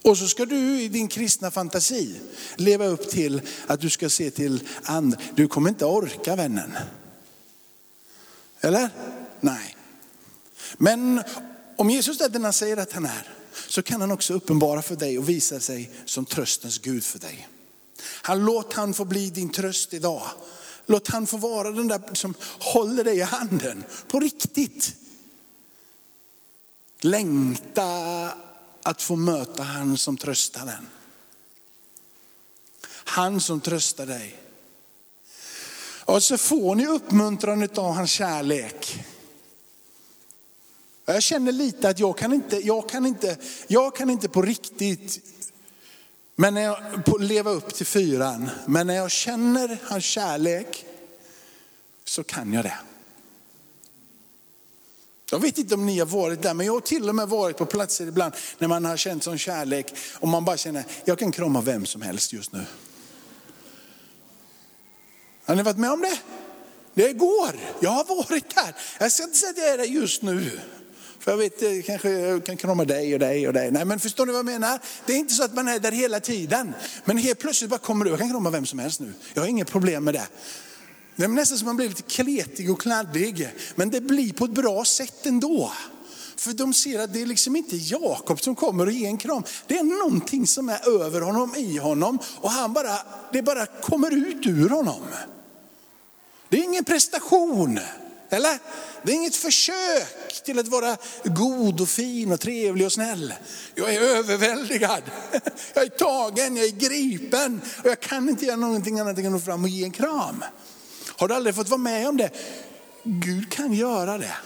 Och 0.02 0.18
så 0.18 0.28
ska 0.28 0.46
du 0.46 0.82
i 0.82 0.88
din 0.88 1.08
kristna 1.08 1.52
fantasi 1.52 2.20
leva 2.56 2.86
upp 2.86 3.10
till 3.10 3.42
att 3.68 3.82
du 3.82 3.90
ska 3.90 4.10
se 4.10 4.32
till 4.32 4.68
andra. 4.84 5.20
Du 5.36 5.48
kommer 5.48 5.70
inte 5.70 5.86
orka 5.86 6.36
vännen. 6.36 6.74
Eller? 8.62 8.90
Nej. 9.40 9.76
Men 10.78 11.24
om 11.76 11.90
Jesus 11.90 12.22
är 12.22 12.30
den 12.30 12.44
han 12.44 12.54
säger 12.54 12.78
att 12.78 12.92
han 12.92 13.06
är, 13.06 13.34
så 13.68 13.82
kan 13.82 14.02
han 14.02 14.12
också 14.12 14.34
uppenbara 14.34 14.82
för 14.82 14.96
dig 14.96 15.18
och 15.18 15.30
visa 15.30 15.60
sig 15.60 15.92
som 16.06 16.26
tröstens 16.26 16.78
Gud 16.78 17.04
för 17.04 17.20
dig. 17.20 17.48
Han 18.02 18.46
låt 18.46 18.74
han 18.74 18.94
få 18.94 19.06
bli 19.06 19.30
din 19.30 19.50
tröst 19.50 19.94
idag. 19.94 20.24
Låt 20.90 21.08
han 21.08 21.28
få 21.28 21.38
vara 21.38 21.72
den 21.72 21.88
där 21.88 22.02
som 22.14 22.34
håller 22.60 23.04
dig 23.04 23.18
i 23.18 23.22
handen 23.22 23.84
på 24.08 24.20
riktigt. 24.20 24.96
Längta 27.02 27.86
att 28.84 29.02
få 29.02 29.16
möta 29.16 29.64
han 29.64 29.98
som 29.98 30.18
tröstar 30.18 30.66
den. 30.66 30.88
Han 32.90 33.42
som 33.42 33.62
tröstar 33.62 34.06
dig. 34.06 34.40
Och 36.06 36.24
så 36.24 36.38
får 36.38 36.76
ni 36.76 36.88
uppmuntran 36.88 37.70
av 37.76 37.94
hans 37.94 38.12
kärlek. 38.12 39.06
Jag 41.06 41.24
känner 41.24 41.52
lite 41.52 41.90
att 41.90 42.00
jag 42.00 42.18
kan 42.18 42.34
inte, 42.34 42.58
jag 42.58 42.90
kan 42.90 43.06
inte, 43.06 43.38
jag 43.68 43.96
kan 43.96 44.10
inte 44.10 44.30
på 44.30 44.42
riktigt 44.42 45.22
men 46.40 46.54
när 46.54 46.62
jag, 46.62 47.06
på, 47.06 47.18
leva 47.18 47.52
upp 47.52 47.74
till 47.74 47.86
fyran. 47.86 48.50
Men 48.66 48.88
när 48.88 48.96
jag 48.96 49.12
känner 49.12 49.78
hans 49.84 50.04
kärlek 50.04 50.86
så 52.06 52.24
kan 52.24 52.54
jag 52.54 52.66
det. 52.66 52.78
Jag 55.32 55.40
vet 55.40 55.58
inte 55.58 55.74
om 55.74 55.86
ni 55.86 56.00
har 56.00 56.06
varit 56.06 56.42
där, 56.42 56.54
men 56.54 56.66
jag 56.66 56.74
har 56.74 56.80
till 56.80 57.10
och 57.10 57.16
med 57.16 57.30
varit 57.30 57.58
på 57.58 57.66
platser 57.66 58.08
ibland 58.08 58.34
när 58.58 58.68
man 58.68 58.86
har 58.86 58.98
känt 58.98 59.24
sån 59.24 59.38
kärlek 59.38 59.94
och 60.20 60.28
man 60.28 60.46
bara 60.46 60.58
känner, 60.58 60.84
jag 61.06 61.20
kan 61.20 61.32
krama 61.32 61.62
vem 61.62 61.86
som 61.86 62.02
helst 62.02 62.34
just 62.34 62.52
nu. 62.52 62.66
Har 65.46 65.56
ni 65.56 65.64
varit 65.64 65.78
med 65.78 65.92
om 65.92 66.02
det? 66.02 66.20
Det 66.94 67.14
går, 67.14 67.60
jag 67.80 67.92
har 67.92 68.06
varit 68.06 68.56
där. 68.56 68.76
Jag 69.00 69.12
ska 69.12 69.24
inte 69.24 69.38
säga 69.38 69.50
att 69.50 69.58
jag 69.58 69.70
är 69.70 69.78
där 69.78 69.86
just 69.86 70.22
nu. 70.22 70.60
För 71.20 71.32
jag 71.32 71.38
vet, 71.38 71.86
kanske 71.86 72.10
jag 72.10 72.46
kan 72.46 72.58
krama 72.58 72.86
dig 72.86 73.14
och 73.14 73.20
dig 73.20 73.48
och 73.48 73.54
dig. 73.54 73.72
Nej 73.72 73.86
men 73.86 74.00
förstår 74.00 74.26
ni 74.26 74.32
vad 74.32 74.40
jag 74.40 74.46
menar? 74.46 74.80
Det 75.06 75.14
är 75.14 75.18
inte 75.18 75.34
så 75.34 75.44
att 75.44 75.54
man 75.54 75.68
är 75.68 75.80
där 75.80 75.92
hela 75.92 76.20
tiden. 76.20 76.74
Men 77.06 77.18
helt 77.18 77.40
plötsligt 77.40 77.70
bara 77.70 77.80
kommer 77.80 78.06
du, 78.06 78.12
jag 78.12 78.20
kan 78.20 78.30
krama 78.30 78.50
vem 78.50 78.66
som 78.66 78.80
helst 78.80 79.00
nu. 79.00 79.14
Jag 79.34 79.42
har 79.42 79.48
inget 79.48 79.72
problem 79.72 80.04
med 80.04 80.14
det. 80.14 80.28
Det 81.16 81.24
är 81.24 81.28
nästan 81.28 81.58
som 81.58 81.66
man 81.66 81.76
blir 81.76 81.90
lite 81.90 82.02
kletig 82.02 82.72
och 82.72 82.82
kladdig. 82.82 83.50
Men 83.76 83.90
det 83.90 84.02
blir 84.02 84.34
på 84.34 84.46
ett 84.46 84.52
bra 84.52 84.86
sätt 84.86 85.26
ändå. 85.26 85.72
För 86.36 86.54
de 86.54 86.74
ser 86.74 87.00
att 87.00 87.14
det 87.14 87.22
är 87.22 87.26
liksom 87.26 87.56
inte 87.56 87.76
Jakob 87.76 88.42
som 88.42 88.56
kommer 88.56 88.86
och 88.86 88.92
ger 88.92 89.08
en 89.08 89.18
kram. 89.18 89.44
Det 89.68 89.78
är 89.78 89.84
någonting 89.84 90.48
som 90.48 90.70
är 90.70 91.04
över 91.04 91.22
honom, 91.22 91.56
i 91.56 91.78
honom. 91.78 92.20
Och 92.36 92.52
han 92.52 92.74
bara, 92.74 92.98
det 93.34 93.42
bara 93.42 93.66
kommer 93.66 94.12
ut 94.12 94.48
ur 94.48 94.70
honom. 94.70 95.02
Det 96.50 96.60
är 96.60 96.64
ingen 96.64 96.84
prestation. 96.84 97.80
Eller? 98.30 98.60
Det 99.04 99.12
är 99.12 99.16
inget 99.16 99.36
försök 99.36 100.44
till 100.44 100.60
att 100.60 100.68
vara 100.68 100.98
god 101.24 101.82
och 101.82 101.90
fin 101.90 102.32
och 102.32 102.40
trevlig 102.40 102.86
och 102.86 102.92
snäll. 102.92 103.34
Jag 103.76 103.96
är 103.96 104.02
överväldigad. 104.02 105.02
Jag 105.74 105.84
är 105.84 105.90
tagen, 105.90 106.56
jag 106.56 106.66
är 106.66 106.72
gripen 106.72 107.62
och 107.84 107.90
jag 107.90 108.00
kan 108.00 108.30
inte 108.30 108.46
göra 108.46 108.56
någonting 108.56 109.00
annat 109.00 109.18
än 109.18 109.26
att 109.26 109.32
gå 109.34 109.40
fram 109.40 109.64
och 109.64 109.70
ge 109.70 109.84
en 109.84 109.92
kram. 109.92 110.44
Har 111.08 111.28
du 111.28 111.34
aldrig 111.34 111.56
fått 111.56 111.70
vara 111.70 111.78
med 111.78 112.10
om 112.10 112.18
det? 112.18 112.30
Gud 113.04 113.52
kan 113.52 113.74
göra 113.74 114.18
det. 114.18 114.38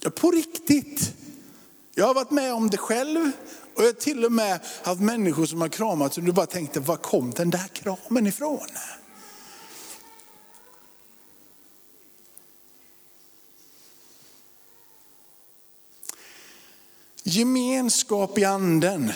Ja, 0.00 0.10
på 0.10 0.30
riktigt. 0.30 1.12
Jag 1.94 2.06
har 2.06 2.14
varit 2.14 2.30
med 2.30 2.54
om 2.54 2.70
det 2.70 2.76
själv 2.76 3.30
och 3.74 3.82
jag 3.82 3.88
har 3.88 3.92
till 3.92 4.24
och 4.24 4.32
med 4.32 4.60
haft 4.82 5.00
människor 5.00 5.46
som 5.46 5.60
har 5.60 5.68
kramat 5.68 6.16
och 6.16 6.22
du 6.22 6.32
bara 6.32 6.46
tänkte, 6.46 6.80
var 6.80 6.96
kom 6.96 7.30
den 7.30 7.50
där 7.50 7.68
kramen 7.72 8.26
ifrån? 8.26 8.68
Gemenskap 17.22 18.38
i 18.38 18.44
anden. 18.44 19.12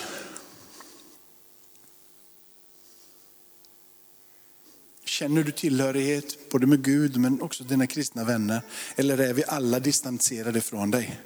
Känner 5.04 5.42
du 5.42 5.52
tillhörighet 5.52 6.50
både 6.50 6.66
med 6.66 6.84
Gud 6.84 7.16
men 7.16 7.42
också 7.42 7.64
dina 7.64 7.86
kristna 7.86 8.24
vänner? 8.24 8.62
Eller 8.96 9.18
är 9.18 9.32
vi 9.32 9.44
alla 9.44 9.80
distanserade 9.80 10.60
från 10.60 10.90
dig? 10.90 11.20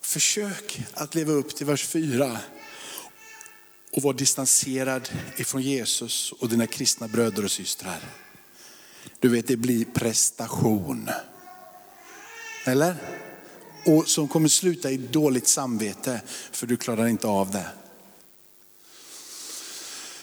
Försök 0.00 0.80
att 0.94 1.14
leva 1.14 1.32
upp 1.32 1.56
till 1.56 1.66
vers 1.66 1.86
4 1.86 2.38
och 3.92 4.02
vara 4.02 4.16
distanserad 4.16 5.08
ifrån 5.36 5.62
Jesus 5.62 6.32
och 6.32 6.48
dina 6.48 6.66
kristna 6.66 7.08
bröder 7.08 7.44
och 7.44 7.50
systrar. 7.50 8.00
Du 9.20 9.28
vet, 9.28 9.46
det 9.46 9.56
blir 9.56 9.84
prestation. 9.84 11.10
Eller? 12.64 12.96
Och 13.86 14.08
som 14.08 14.28
kommer 14.28 14.48
sluta 14.48 14.90
i 14.90 14.96
dåligt 14.96 15.48
samvete 15.48 16.20
för 16.52 16.66
du 16.66 16.76
klarar 16.76 17.06
inte 17.06 17.26
av 17.26 17.50
det. 17.50 17.66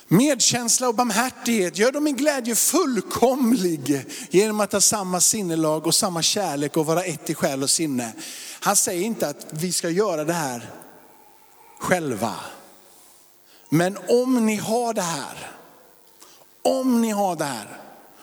Medkänsla 0.07 0.87
och 0.87 0.95
barmhärtighet 0.95 1.77
gör 1.77 1.91
dem 1.91 2.03
min 2.03 2.15
glädje 2.15 2.55
fullkomlig 2.55 4.05
genom 4.29 4.59
att 4.59 4.71
ha 4.71 4.81
samma 4.81 5.21
sinnelag 5.21 5.87
och 5.87 5.95
samma 5.95 6.21
kärlek 6.21 6.77
och 6.77 6.85
vara 6.85 7.03
ett 7.03 7.29
i 7.29 7.35
själ 7.35 7.63
och 7.63 7.69
sinne. 7.69 8.13
Han 8.59 8.75
säger 8.75 9.03
inte 9.03 9.27
att 9.27 9.45
vi 9.49 9.71
ska 9.71 9.89
göra 9.89 10.23
det 10.23 10.33
här 10.33 10.69
själva. 11.79 12.35
Men 13.69 13.97
om 14.07 14.45
ni 14.45 14.55
har 14.55 14.93
det 14.93 15.01
här, 15.01 15.51
om 16.61 17.01
ni 17.01 17.09
har 17.09 17.35
det 17.35 17.45
här, 17.45 17.67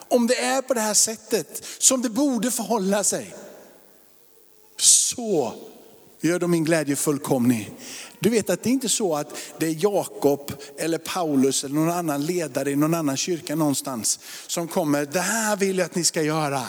om 0.07 0.27
det 0.27 0.39
är 0.39 0.61
på 0.61 0.73
det 0.73 0.81
här 0.81 0.93
sättet 0.93 1.65
som 1.79 2.01
det 2.01 2.09
borde 2.09 2.51
förhålla 2.51 3.03
sig, 3.03 3.35
så 4.81 5.53
gör 6.21 6.39
de 6.39 6.51
min 6.51 6.63
glädje 6.63 6.95
fullkomlig. 6.95 7.71
Du 8.19 8.29
vet 8.29 8.49
att 8.49 8.63
det 8.63 8.69
är 8.69 8.71
inte 8.71 8.89
så 8.89 9.15
att 9.15 9.33
det 9.57 9.67
är 9.67 9.75
Jakob 9.83 10.51
eller 10.77 10.97
Paulus 10.97 11.63
eller 11.63 11.75
någon 11.75 11.91
annan 11.91 12.25
ledare 12.25 12.71
i 12.71 12.75
någon 12.75 12.93
annan 12.93 13.17
kyrka 13.17 13.55
någonstans 13.55 14.19
som 14.47 14.67
kommer, 14.67 15.05
det 15.05 15.19
här 15.19 15.57
vill 15.57 15.77
jag 15.77 15.85
att 15.85 15.95
ni 15.95 16.03
ska 16.03 16.21
göra. 16.21 16.61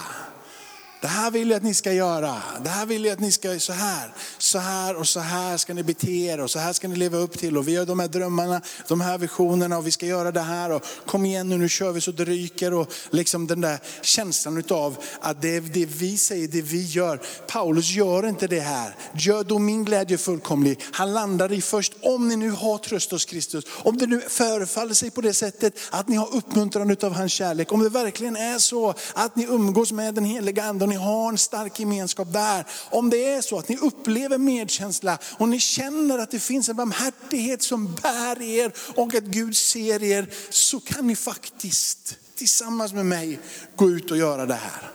Det 1.01 1.07
här 1.07 1.31
vill 1.31 1.49
jag 1.49 1.57
att 1.57 1.63
ni 1.63 1.73
ska 1.73 1.93
göra. 1.93 2.41
Det 2.63 2.69
här 2.69 2.85
vill 2.85 3.05
jag 3.05 3.13
att 3.13 3.19
ni 3.19 3.31
ska, 3.31 3.47
göra 3.47 3.59
så 3.59 3.73
här, 3.73 4.13
så 4.37 4.59
här 4.59 4.95
och 4.95 5.07
så 5.07 5.19
här 5.19 5.57
ska 5.57 5.73
ni 5.73 5.83
bete 5.83 6.11
er 6.11 6.39
och 6.39 6.51
så 6.51 6.59
här 6.59 6.73
ska 6.73 6.87
ni 6.87 6.95
leva 6.95 7.17
upp 7.17 7.37
till. 7.37 7.57
Och 7.57 7.67
vi 7.67 7.75
har 7.75 7.85
de 7.85 7.99
här 7.99 8.07
drömmarna, 8.07 8.61
de 8.87 9.01
här 9.01 9.17
visionerna 9.17 9.77
och 9.77 9.87
vi 9.87 9.91
ska 9.91 10.05
göra 10.05 10.31
det 10.31 10.41
här. 10.41 10.71
Och 10.71 10.83
kom 11.05 11.25
igen 11.25 11.49
nu, 11.49 11.57
nu 11.57 11.69
kör 11.69 11.91
vi 11.91 12.01
så 12.01 12.11
det 12.11 12.25
ryker. 12.25 12.73
Och 12.73 12.93
liksom 13.09 13.47
den 13.47 13.61
där 13.61 13.79
känslan 14.01 14.57
utav 14.57 14.97
att 15.21 15.41
det 15.41 15.55
är 15.55 15.61
det 15.61 15.85
vi 15.85 16.17
säger, 16.17 16.47
det 16.47 16.61
vi 16.61 16.85
gör. 16.85 17.21
Paulus 17.47 17.91
gör 17.91 18.27
inte 18.27 18.47
det 18.47 18.59
här. 18.59 18.95
Gör 19.13 19.43
då 19.43 19.59
min 19.59 19.85
glädje 19.85 20.17
fullkomlig. 20.17 20.79
Han 20.91 21.13
landar 21.13 21.51
i 21.51 21.61
först, 21.61 21.93
om 22.01 22.27
ni 22.27 22.35
nu 22.35 22.51
har 22.51 22.77
tröst 22.77 23.11
hos 23.11 23.25
Kristus, 23.25 23.65
om 23.69 23.97
det 23.97 24.07
nu 24.07 24.21
förefaller 24.21 24.93
sig 24.93 25.11
på 25.11 25.21
det 25.21 25.33
sättet 25.33 25.73
att 25.89 26.07
ni 26.07 26.15
har 26.15 26.35
uppmuntran 26.35 26.91
utav 26.91 27.13
hans 27.13 27.31
kärlek. 27.31 27.71
Om 27.71 27.83
det 27.83 27.89
verkligen 27.89 28.35
är 28.35 28.59
så 28.59 28.93
att 29.13 29.35
ni 29.35 29.43
umgås 29.43 29.91
med 29.91 30.13
den 30.13 30.25
heliga 30.25 30.63
anden 30.63 30.90
ni 30.91 30.97
har 30.97 31.29
en 31.29 31.37
stark 31.37 31.79
gemenskap 31.79 32.33
där. 32.33 32.65
Om 32.89 33.09
det 33.09 33.25
är 33.25 33.41
så 33.41 33.59
att 33.59 33.69
ni 33.69 33.77
upplever 33.77 34.37
medkänsla 34.37 35.17
och 35.37 35.49
ni 35.49 35.59
känner 35.59 36.19
att 36.19 36.31
det 36.31 36.39
finns 36.39 36.69
en 36.69 36.75
barmhärtighet 36.75 37.63
som 37.63 37.95
bär 37.95 38.41
er 38.41 38.71
och 38.95 39.15
att 39.15 39.23
Gud 39.23 39.57
ser 39.57 40.03
er, 40.03 40.33
så 40.49 40.79
kan 40.79 41.07
ni 41.07 41.15
faktiskt 41.15 42.17
tillsammans 42.35 42.93
med 42.93 43.05
mig 43.05 43.39
gå 43.75 43.89
ut 43.89 44.11
och 44.11 44.17
göra 44.17 44.45
det 44.45 44.53
här. 44.53 44.91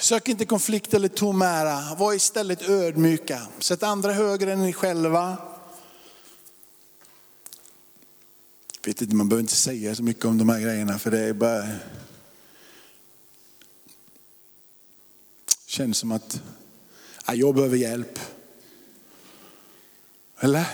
Sök 0.00 0.28
inte 0.28 0.44
konflikt 0.44 0.94
eller 0.94 1.08
tom 1.08 1.42
ära. 1.42 1.94
Var 1.94 2.14
istället 2.14 2.68
ödmjuka. 2.68 3.40
Sätt 3.58 3.82
andra 3.82 4.12
högre 4.12 4.52
än 4.52 4.62
ni 4.62 4.72
själva. 4.72 5.36
Vet 8.84 9.02
inte, 9.02 9.14
man 9.14 9.28
behöver 9.28 9.42
inte 9.42 9.56
säga 9.56 9.94
så 9.94 10.02
mycket 10.02 10.24
om 10.24 10.38
de 10.38 10.48
här 10.48 10.60
grejerna 10.60 10.98
för 10.98 11.10
det 11.10 11.18
är 11.18 11.32
bara... 11.32 11.68
Känns 15.66 15.98
som 15.98 16.12
att 16.12 16.42
ja, 17.26 17.34
jag 17.34 17.54
behöver 17.54 17.76
hjälp. 17.76 18.18
Eller? 20.40 20.66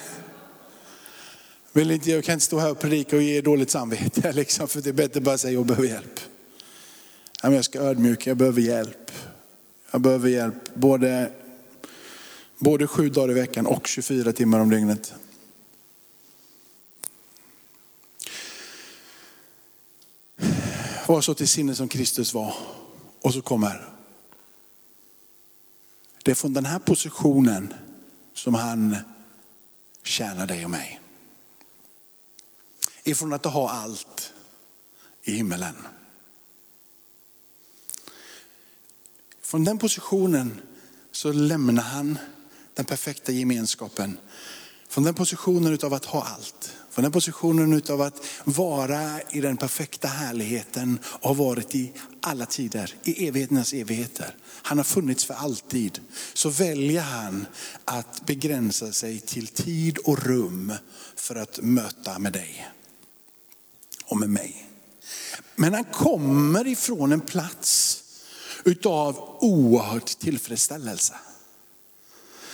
Vill 1.73 1.91
inte, 1.91 2.11
jag 2.11 2.25
kan 2.25 2.33
inte 2.33 2.45
stå 2.45 2.59
här 2.59 2.71
och 2.71 2.79
predika 2.79 3.17
och 3.17 3.23
ge 3.23 3.41
dåligt 3.41 3.71
samvete, 3.71 4.33
liksom, 4.35 4.69
för 4.69 4.81
det 4.81 4.89
är 4.89 4.93
bättre 4.93 5.19
att 5.19 5.25
bara 5.25 5.39
säga 5.39 5.53
jag 5.53 5.67
behöver 5.67 5.89
hjälp. 5.89 6.21
Ja, 7.43 7.49
men 7.49 7.53
jag 7.53 7.65
ska 7.65 7.81
ödmjuka, 7.81 8.31
jag 8.31 8.37
behöver 8.37 8.61
hjälp. 8.61 9.11
Jag 9.91 10.01
behöver 10.01 10.29
hjälp 10.29 10.75
både, 10.75 11.33
både 12.59 12.87
sju 12.87 13.09
dagar 13.09 13.31
i 13.31 13.35
veckan 13.35 13.67
och 13.67 13.87
24 13.87 14.33
timmar 14.33 14.61
om 14.61 14.71
dygnet. 14.71 15.15
Var 21.07 21.21
så 21.21 21.35
till 21.35 21.49
sinne 21.49 21.75
som 21.75 21.89
Kristus 21.89 22.35
var. 22.35 22.55
Och 23.23 23.35
så 23.35 23.43
kommer. 23.43 23.93
Det 26.23 26.31
är 26.31 26.35
från 26.35 26.53
den 26.53 26.65
här 26.65 26.79
positionen 26.79 27.75
som 28.35 28.55
han 28.55 28.97
tjänar 30.03 30.47
dig 30.47 30.65
och 30.65 30.71
mig. 30.71 31.01
Ifrån 33.05 33.33
att 33.33 33.45
ha 33.45 33.71
allt 33.71 34.33
i 35.23 35.33
himmelen. 35.33 35.75
Från 39.41 39.65
den 39.65 39.79
positionen 39.79 40.61
så 41.13 41.33
lämnar 41.33 41.83
han 41.83 42.19
den 42.75 42.85
perfekta 42.85 43.33
gemenskapen. 43.33 44.19
Från 44.89 45.05
den 45.05 45.15
positionen 45.15 45.79
av 45.83 45.95
att 45.95 46.05
ha 46.05 46.23
allt 46.23 46.77
från 46.97 47.03
den 47.03 47.13
positionen 47.13 47.83
av 47.91 48.01
att 48.03 48.23
vara 48.45 49.21
i 49.31 49.41
den 49.41 49.57
perfekta 49.57 50.09
härligheten 50.09 50.99
och 51.05 51.29
har 51.29 51.35
varit 51.35 51.75
i 51.75 51.93
alla 52.21 52.47
tider, 52.47 52.95
i 53.05 53.29
evigheternas 53.29 53.73
evigheter. 53.73 54.37
Han 54.63 54.79
har 54.79 54.85
funnits 54.85 55.25
för 55.25 55.35
alltid. 55.35 56.01
Så 56.35 56.51
väljer 56.51 57.01
han 57.01 57.47
att 57.85 58.27
begränsa 58.27 58.93
sig 58.93 59.21
till 59.21 59.47
tid 59.47 59.99
och 59.99 60.23
rum 60.27 60.73
för 61.17 61.37
att 61.37 61.59
möta 61.63 62.19
med 62.19 62.33
dig 62.33 62.69
och 64.05 64.17
med 64.17 64.31
mig. 64.31 64.67
Men 65.57 65.75
han 65.75 65.85
kommer 65.85 66.67
ifrån 66.67 67.13
en 67.13 67.21
plats 67.21 68.03
utav 68.65 69.37
oerhörd 69.41 70.07
tillfredsställelse. 70.07 71.15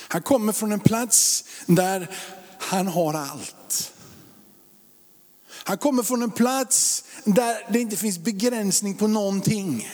Han 0.09 0.23
kommer 0.23 0.53
från 0.53 0.73
en 0.73 0.81
plats 0.81 1.45
där 1.67 2.17
han 2.59 2.87
har 2.87 3.15
allt. 3.15 3.92
Han 5.65 5.79
kommer 5.79 6.03
från 6.03 6.23
en 6.23 6.31
plats 6.31 7.05
där 7.25 7.73
det 7.73 7.81
inte 7.81 7.97
finns 7.97 8.19
begränsning 8.19 8.95
på 8.95 9.07
någonting. 9.07 9.91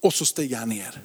Och 0.00 0.14
så 0.14 0.24
stiger 0.24 0.56
han 0.56 0.68
ner. 0.68 1.02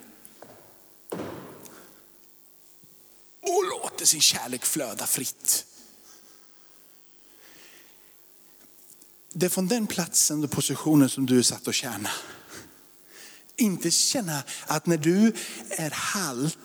Och 3.42 3.64
låter 3.82 4.06
sin 4.06 4.22
kärlek 4.22 4.66
flöda 4.66 5.08
fritt. 5.08 5.66
Det 9.34 9.46
är 9.46 9.50
från 9.50 9.68
den 9.68 9.88
platsen 9.88 10.44
och 10.44 10.52
positionen 10.52 11.10
som 11.10 11.26
du 11.26 11.40
är 11.40 11.44
satt 11.44 11.68
att 11.68 11.76
tjäna. 11.76 12.10
Inte 13.56 13.92
känna 13.92 14.44
att 14.68 14.86
när 14.86 14.98
du 14.98 15.34
är 15.70 15.92
halt, 15.92 16.58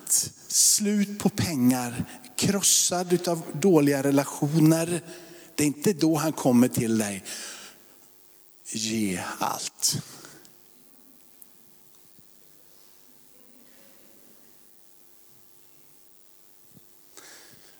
slut 0.48 1.18
på 1.18 1.28
pengar, 1.28 2.04
krossad 2.36 3.28
av 3.28 3.42
dåliga 3.52 4.02
relationer. 4.02 5.00
Det 5.54 5.62
är 5.62 5.66
inte 5.66 5.92
då 5.92 6.16
han 6.16 6.32
kommer 6.32 6.68
till 6.68 6.98
dig. 6.98 7.24
Ge 8.64 9.22
allt. 9.38 9.96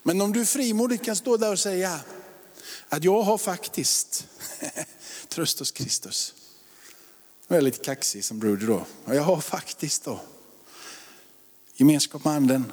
Men 0.03 0.21
om 0.21 0.33
du 0.33 0.47
frimodigt 0.47 1.05
kan 1.05 1.17
stå 1.17 1.37
där 1.37 1.53
och 1.53 1.59
säga 1.59 2.01
att 2.89 3.05
jag 3.05 3.23
har 3.23 3.39
faktiskt 3.39 4.27
tröst 5.29 5.59
hos 5.59 5.71
Kristus. 5.71 6.35
väldigt 7.49 7.85
kaxig 7.85 8.25
som 8.25 8.39
broder 8.39 8.67
då. 8.67 8.87
Jag 9.07 9.23
har 9.23 9.41
faktiskt 9.41 10.05
då 10.05 10.21
gemenskap 11.83 12.25
med 12.25 12.33
anden. 12.33 12.73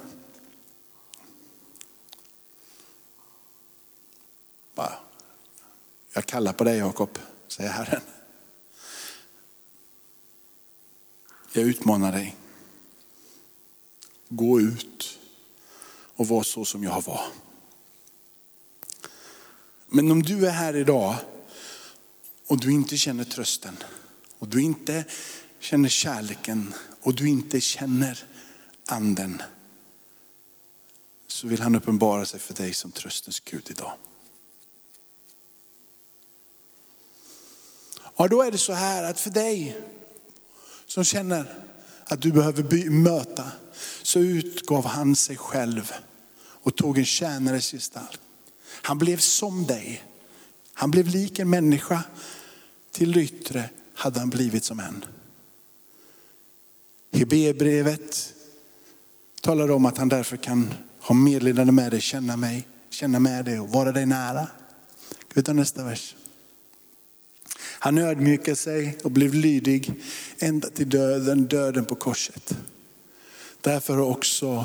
Bara, 4.74 4.98
jag 6.12 6.26
kallar 6.26 6.52
på 6.52 6.64
dig 6.64 6.78
Jakob, 6.78 7.18
säger 7.48 7.70
Herren. 7.70 8.02
Jag 11.52 11.64
utmanar 11.64 12.12
dig. 12.12 12.36
Gå 14.28 14.60
ut 14.60 15.18
och 16.14 16.28
var 16.28 16.42
så 16.42 16.64
som 16.64 16.84
jag 16.84 17.02
var. 17.02 17.26
Men 19.86 20.10
om 20.10 20.22
du 20.22 20.46
är 20.46 20.50
här 20.50 20.76
idag 20.76 21.16
och 22.46 22.60
du 22.60 22.72
inte 22.72 22.96
känner 22.96 23.24
trösten 23.24 23.76
och 24.38 24.48
du 24.48 24.62
inte 24.62 25.04
känner 25.58 25.88
kärleken 25.88 26.74
och 27.00 27.14
du 27.14 27.28
inte 27.28 27.60
känner 27.60 28.24
anden 28.92 29.42
så 31.26 31.46
vill 31.46 31.60
han 31.60 31.74
uppenbara 31.74 32.24
sig 32.24 32.40
för 32.40 32.54
dig 32.54 32.74
som 32.74 32.92
tröstens 32.92 33.40
Gud 33.40 33.66
idag. 33.70 33.92
Ja, 38.16 38.28
då 38.28 38.42
är 38.42 38.50
det 38.50 38.58
så 38.58 38.72
här 38.72 39.04
att 39.04 39.20
för 39.20 39.30
dig 39.30 39.76
som 40.86 41.04
känner 41.04 41.54
att 42.04 42.22
du 42.22 42.32
behöver 42.32 42.90
möta, 42.90 43.52
så 44.02 44.18
utgav 44.18 44.86
han 44.86 45.16
sig 45.16 45.36
själv 45.36 45.92
och 46.40 46.76
tog 46.76 46.98
en 46.98 47.04
tjänares 47.04 47.70
gestalt. 47.70 48.20
Han 48.82 48.98
blev 48.98 49.18
som 49.18 49.66
dig. 49.66 50.04
Han 50.72 50.90
blev 50.90 51.06
lik 51.06 51.38
en 51.38 51.50
människa. 51.50 52.02
Till 52.90 53.12
det 53.12 53.20
yttre 53.20 53.70
hade 53.94 54.20
han 54.20 54.30
blivit 54.30 54.64
som 54.64 54.80
en. 54.80 55.04
Hebreerbrevet 57.12 58.34
talar 59.40 59.70
om 59.70 59.86
att 59.86 59.98
han 59.98 60.08
därför 60.08 60.36
kan 60.36 60.74
ha 61.00 61.14
medlidande 61.14 61.72
med 61.72 61.90
dig, 61.90 62.00
känna 62.00 62.36
mig, 62.36 62.66
känna 62.90 63.18
med 63.18 63.44
dig 63.44 63.60
och 63.60 63.68
vara 63.68 63.92
dig 63.92 64.06
nära. 64.06 64.46
Gud 65.28 65.34
vi 65.34 65.42
ta 65.42 65.52
nästa 65.52 65.84
vers? 65.84 66.16
Han 67.78 67.98
ödmjukade 67.98 68.56
sig 68.56 68.98
och 69.04 69.10
blev 69.10 69.34
lydig 69.34 69.92
ända 70.38 70.68
till 70.68 70.88
döden, 70.88 71.46
döden 71.46 71.84
på 71.84 71.94
korset. 71.94 72.56
Därför 73.60 73.94
har, 73.94 74.02
också, 74.02 74.64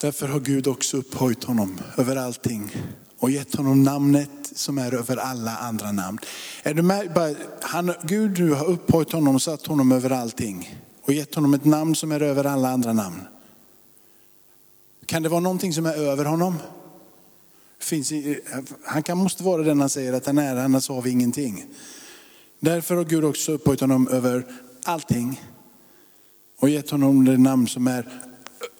därför 0.00 0.28
har 0.28 0.40
Gud 0.40 0.66
också 0.66 0.96
upphöjt 0.96 1.44
honom 1.44 1.80
över 1.96 2.16
allting 2.16 2.76
och 3.18 3.30
gett 3.30 3.54
honom 3.54 3.82
namnet 3.82 4.30
som 4.54 4.78
är 4.78 4.94
över 4.94 5.16
alla 5.16 5.56
andra 5.56 5.92
namn. 5.92 6.18
Är 6.62 6.74
du 6.74 6.82
med? 6.82 7.36
Han, 7.60 7.94
Gud 8.02 8.30
du 8.30 8.54
har 8.54 8.66
upphöjt 8.66 9.12
honom 9.12 9.34
och 9.34 9.42
satt 9.42 9.66
honom 9.66 9.92
över 9.92 10.10
allting 10.10 10.78
och 11.08 11.14
gett 11.14 11.34
honom 11.34 11.54
ett 11.54 11.64
namn 11.64 11.94
som 11.94 12.12
är 12.12 12.22
över 12.22 12.44
alla 12.44 12.68
andra 12.68 12.92
namn. 12.92 13.20
Kan 15.06 15.22
det 15.22 15.28
vara 15.28 15.40
någonting 15.40 15.72
som 15.72 15.86
är 15.86 15.94
över 15.94 16.24
honom? 16.24 16.54
Finns 17.78 18.12
i, 18.12 18.40
han 18.84 19.02
kan, 19.02 19.18
måste 19.18 19.42
vara 19.42 19.62
den 19.62 19.80
han 19.80 19.90
säger 19.90 20.12
att 20.12 20.26
han 20.26 20.38
är, 20.38 20.56
annars 20.56 20.88
har 20.88 21.02
vi 21.02 21.10
ingenting. 21.10 21.66
Därför 22.60 22.96
har 22.96 23.04
Gud 23.04 23.24
också 23.24 23.52
upphöjt 23.52 23.80
honom 23.80 24.08
över 24.08 24.46
allting 24.84 25.42
och 26.58 26.68
gett 26.68 26.90
honom 26.90 27.24
det 27.24 27.38
namn 27.38 27.68
som 27.68 27.86
är 27.86 28.08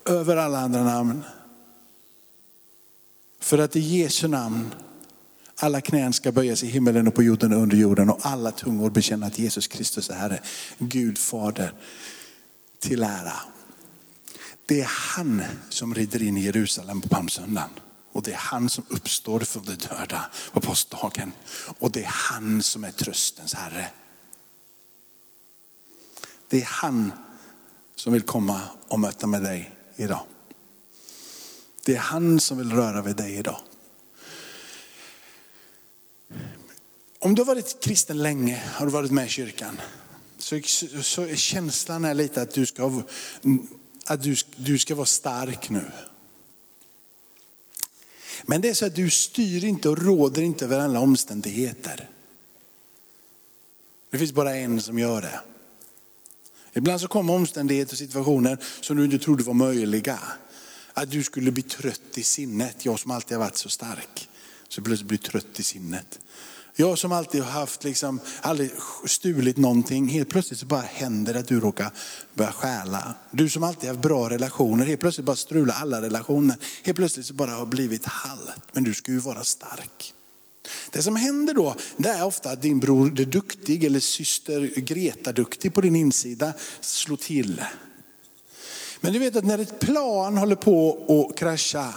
över 0.04 0.36
alla 0.36 0.58
andra 0.58 0.84
namn. 0.84 1.24
För 3.40 3.58
att 3.58 3.76
i 3.76 3.80
Jesu 3.80 4.28
namn 4.28 4.74
alla 5.56 5.80
knän 5.80 6.12
ska 6.12 6.32
böjas 6.32 6.62
i 6.62 6.66
himmelen 6.66 7.08
och 7.08 7.14
på 7.14 7.22
jorden 7.22 7.52
och 7.52 7.62
under 7.62 7.76
jorden 7.76 8.10
och 8.10 8.18
alla 8.22 8.50
tungor 8.50 8.90
bekänna 8.90 9.26
att 9.26 9.38
Jesus 9.38 9.66
Kristus 9.66 10.10
är 10.10 10.14
Herre. 10.14 10.40
Gud 10.78 11.18
Fader 11.18 11.72
till 12.78 13.02
ära. 13.02 13.36
Det 14.66 14.80
är 14.80 14.90
han 14.90 15.42
som 15.68 15.94
rider 15.94 16.22
in 16.22 16.36
i 16.36 16.40
Jerusalem 16.40 17.00
på 17.00 17.08
palmsöndagen. 17.08 17.70
Och 18.12 18.22
det 18.22 18.32
är 18.32 18.36
han 18.36 18.68
som 18.68 18.84
uppstår 18.88 19.40
från 19.40 19.64
de 19.64 19.74
döda 19.74 20.30
på 20.52 20.60
påskdagen. 20.60 21.32
Och 21.78 21.90
det 21.90 22.04
är 22.04 22.10
han 22.10 22.62
som 22.62 22.84
är 22.84 22.90
tröstens 22.90 23.54
Herre. 23.54 23.90
Det 26.48 26.60
är 26.60 26.64
han 26.64 27.12
som 27.96 28.12
vill 28.12 28.22
komma 28.22 28.60
och 28.88 29.00
möta 29.00 29.26
med 29.26 29.42
dig 29.42 29.72
idag. 29.96 30.26
Det 31.84 31.94
är 31.94 32.00
han 32.00 32.40
som 32.40 32.58
vill 32.58 32.72
röra 32.72 33.02
vid 33.02 33.16
dig 33.16 33.34
idag. 33.34 33.60
Om 37.18 37.34
du 37.34 37.42
har 37.42 37.46
varit 37.46 37.84
kristen 37.84 38.22
länge, 38.22 38.62
har 38.74 38.86
du 38.86 38.92
varit 38.92 39.10
med 39.10 39.26
i 39.26 39.28
kyrkan, 39.28 39.80
så, 40.38 40.60
så 41.02 41.22
är 41.22 41.36
känslan 41.36 42.04
är 42.04 42.14
lite 42.14 42.42
att 42.42 42.54
du 42.54 42.66
ska, 42.66 43.02
att 44.06 44.22
du, 44.22 44.36
du 44.56 44.78
ska 44.78 44.94
vara 44.94 45.06
stark 45.06 45.70
nu. 45.70 45.84
Men 48.42 48.60
det 48.60 48.68
är 48.68 48.74
så 48.74 48.86
att 48.86 48.94
du 48.94 49.10
styr 49.10 49.64
inte 49.64 49.88
och 49.88 49.98
råder 49.98 50.42
inte 50.42 50.64
över 50.64 50.78
alla 50.78 51.00
omständigheter. 51.00 52.10
Det 54.10 54.18
finns 54.18 54.32
bara 54.32 54.56
en 54.56 54.82
som 54.82 54.98
gör 54.98 55.22
det. 55.22 55.40
Ibland 56.72 57.00
så 57.00 57.08
kommer 57.08 57.34
omständigheter 57.34 57.94
och 57.94 57.98
situationer 57.98 58.58
som 58.80 58.96
du 58.96 59.04
inte 59.04 59.18
trodde 59.18 59.42
var 59.42 59.54
möjliga. 59.54 60.18
Att 60.92 61.10
du 61.10 61.22
skulle 61.22 61.50
bli 61.50 61.62
trött 61.62 62.18
i 62.18 62.22
sinnet, 62.22 62.84
jag 62.84 63.00
som 63.00 63.10
alltid 63.10 63.36
har 63.36 63.44
varit 63.44 63.56
så 63.56 63.68
stark. 63.68 64.28
Så 64.68 64.82
plötsligt 64.82 65.08
blir 65.08 65.18
trött 65.18 65.60
i 65.60 65.62
sinnet. 65.62 66.18
Jag 66.80 66.98
som 66.98 67.12
alltid 67.12 67.42
har 67.42 67.50
haft, 67.50 67.84
liksom, 67.84 68.20
aldrig 68.40 68.70
stulit 69.06 69.56
någonting, 69.56 70.08
helt 70.08 70.28
plötsligt 70.28 70.60
så 70.60 70.66
bara 70.66 70.80
händer 70.80 71.34
det 71.34 71.40
att 71.40 71.48
du 71.48 71.60
råkar 71.60 71.90
börja 72.34 72.52
stjäla. 72.52 73.14
Du 73.30 73.48
som 73.48 73.62
alltid 73.62 73.88
har 73.88 73.96
haft 73.96 74.02
bra 74.02 74.30
relationer, 74.30 74.86
helt 74.86 75.00
plötsligt 75.00 75.26
bara 75.26 75.36
strula 75.36 75.72
alla 75.72 76.02
relationer. 76.02 76.56
Helt 76.82 76.96
plötsligt 76.96 77.26
så 77.26 77.34
bara 77.34 77.50
har 77.50 77.66
blivit 77.66 78.06
halt, 78.06 78.62
men 78.72 78.84
du 78.84 78.94
ska 78.94 79.12
ju 79.12 79.18
vara 79.18 79.44
stark. 79.44 80.14
Det 80.90 81.02
som 81.02 81.16
händer 81.16 81.54
då, 81.54 81.74
det 81.96 82.08
är 82.08 82.24
ofta 82.24 82.50
att 82.50 82.62
din 82.62 82.80
bror 82.80 83.20
är 83.20 83.24
duktig 83.24 83.84
eller 83.84 84.00
syster 84.00 84.80
Greta 84.80 85.32
duktig 85.32 85.74
på 85.74 85.80
din 85.80 85.96
insida 85.96 86.52
slår 86.80 87.16
till. 87.16 87.62
Men 89.00 89.12
du 89.12 89.18
vet 89.18 89.36
att 89.36 89.44
när 89.44 89.58
ett 89.58 89.80
plan 89.80 90.36
håller 90.36 90.56
på 90.56 91.28
att 91.30 91.38
krascha, 91.38 91.94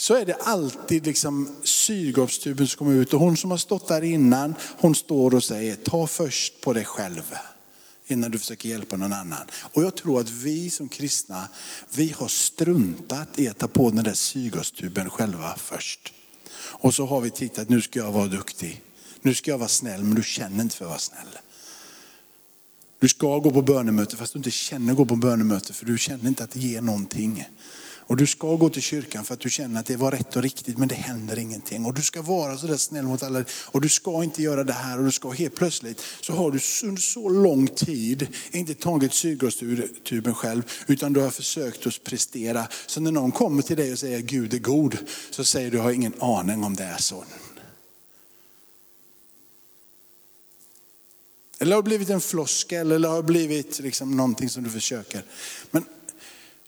så 0.00 0.14
är 0.14 0.26
det 0.26 0.34
alltid 0.34 1.06
liksom 1.06 1.56
syrgastuben 1.62 2.68
som 2.68 2.78
kommer 2.78 2.96
ut 2.96 3.14
och 3.14 3.20
hon 3.20 3.36
som 3.36 3.50
har 3.50 3.58
stått 3.58 3.88
där 3.88 4.02
innan, 4.02 4.54
hon 4.78 4.94
står 4.94 5.34
och 5.34 5.44
säger 5.44 5.76
ta 5.76 6.06
först 6.06 6.60
på 6.60 6.72
dig 6.72 6.84
själv 6.84 7.34
innan 8.06 8.30
du 8.30 8.38
försöker 8.38 8.68
hjälpa 8.68 8.96
någon 8.96 9.12
annan. 9.12 9.46
Och 9.52 9.82
jag 9.82 9.96
tror 9.96 10.20
att 10.20 10.30
vi 10.30 10.70
som 10.70 10.88
kristna, 10.88 11.48
vi 11.94 12.14
har 12.18 12.28
struntat 12.28 13.38
i 13.38 13.48
att 13.48 13.58
ta 13.58 13.68
på 13.68 13.90
den 13.90 14.04
där 14.04 14.14
syrgastuben 14.14 15.10
själva 15.10 15.54
först. 15.56 16.12
Och 16.54 16.94
så 16.94 17.06
har 17.06 17.20
vi 17.20 17.30
tittat, 17.30 17.68
nu 17.68 17.80
ska 17.80 17.98
jag 17.98 18.12
vara 18.12 18.26
duktig. 18.26 18.82
Nu 19.22 19.34
ska 19.34 19.50
jag 19.50 19.58
vara 19.58 19.68
snäll, 19.68 20.02
men 20.02 20.14
du 20.14 20.22
känner 20.22 20.62
inte 20.62 20.76
för 20.76 20.84
att 20.84 20.88
vara 20.88 20.98
snäll. 20.98 21.38
Du 23.00 23.08
ska 23.08 23.38
gå 23.38 23.50
på 23.50 23.62
bönemöte 23.62 24.16
fast 24.16 24.32
du 24.32 24.38
inte 24.38 24.50
känner 24.50 24.92
att 24.92 24.96
gå 24.96 25.04
på 25.04 25.16
bönemöte 25.16 25.72
för 25.72 25.86
du 25.86 25.98
känner 25.98 26.28
inte 26.28 26.44
att 26.44 26.50
det 26.50 26.60
ger 26.60 26.80
någonting. 26.80 27.46
Och 28.10 28.16
du 28.16 28.26
ska 28.26 28.56
gå 28.56 28.68
till 28.70 28.82
kyrkan 28.82 29.24
för 29.24 29.34
att 29.34 29.40
du 29.40 29.50
känner 29.50 29.80
att 29.80 29.86
det 29.86 29.96
var 29.96 30.10
rätt 30.10 30.36
och 30.36 30.42
riktigt 30.42 30.78
men 30.78 30.88
det 30.88 30.94
händer 30.94 31.38
ingenting. 31.38 31.86
Och 31.86 31.94
du 31.94 32.02
ska 32.02 32.22
vara 32.22 32.58
så 32.58 32.66
där 32.66 32.76
snäll 32.76 33.04
mot 33.04 33.22
alla. 33.22 33.44
Och 33.66 33.80
du 33.80 33.88
ska 33.88 34.24
inte 34.24 34.42
göra 34.42 34.64
det 34.64 34.72
här 34.72 34.98
och 34.98 35.04
du 35.04 35.12
ska 35.12 35.30
helt 35.30 35.54
plötsligt 35.54 36.02
så 36.20 36.32
har 36.32 36.50
du 36.50 36.88
under 36.88 37.02
så 37.02 37.28
lång 37.28 37.66
tid 37.66 38.28
inte 38.50 38.74
tagit 38.74 39.14
syrgastuben 39.14 40.34
själv 40.34 40.62
utan 40.86 41.12
du 41.12 41.20
har 41.20 41.30
försökt 41.30 41.86
att 41.86 42.04
prestera. 42.04 42.68
Så 42.86 43.00
när 43.00 43.12
någon 43.12 43.32
kommer 43.32 43.62
till 43.62 43.76
dig 43.76 43.92
och 43.92 43.98
säger 43.98 44.20
Gud 44.20 44.54
är 44.54 44.58
god 44.58 44.96
så 45.30 45.44
säger 45.44 45.70
du 45.70 45.76
jag 45.76 45.84
har 45.84 45.92
ingen 45.92 46.14
aning 46.20 46.64
om 46.64 46.76
det 46.76 46.84
är 46.84 46.98
så. 46.98 47.24
Eller 51.58 51.76
har 51.76 51.82
blivit 51.82 52.10
en 52.10 52.20
floskel 52.20 52.92
eller 52.92 53.08
har 53.08 53.22
blivit 53.22 53.78
liksom 53.78 54.16
någonting 54.16 54.48
som 54.48 54.64
du 54.64 54.70
försöker. 54.70 55.22
Men 55.70 55.84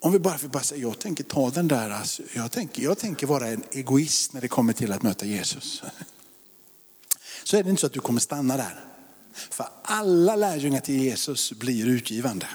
om 0.03 0.13
vi 0.13 0.19
bara 0.19 0.39
får 0.39 0.49
bara 0.49 0.63
säga, 0.63 0.81
jag 0.81 0.99
tänker 0.99 1.25
ta 1.25 1.51
den 1.51 1.69
där, 1.69 1.91
alltså, 1.91 2.23
jag, 2.35 2.51
tänker, 2.51 2.83
jag 2.83 2.99
tänker 2.99 3.27
vara 3.27 3.49
en 3.49 3.63
egoist 3.73 4.33
när 4.33 4.41
det 4.41 4.49
kommer 4.49 4.73
till 4.73 4.93
att 4.93 5.03
möta 5.03 5.27
Jesus. 5.27 5.83
Så 7.45 7.57
är 7.57 7.63
det 7.63 7.71
inte 7.71 7.81
så 7.81 7.87
att 7.87 7.93
du 7.93 8.01
kommer 8.01 8.21
stanna 8.21 8.57
där. 8.57 8.85
För 9.51 9.67
alla 9.83 10.37
lärjungar 10.37 10.81
till 10.81 11.03
Jesus 11.03 11.53
blir 11.53 11.87
utgivande. 11.87 12.47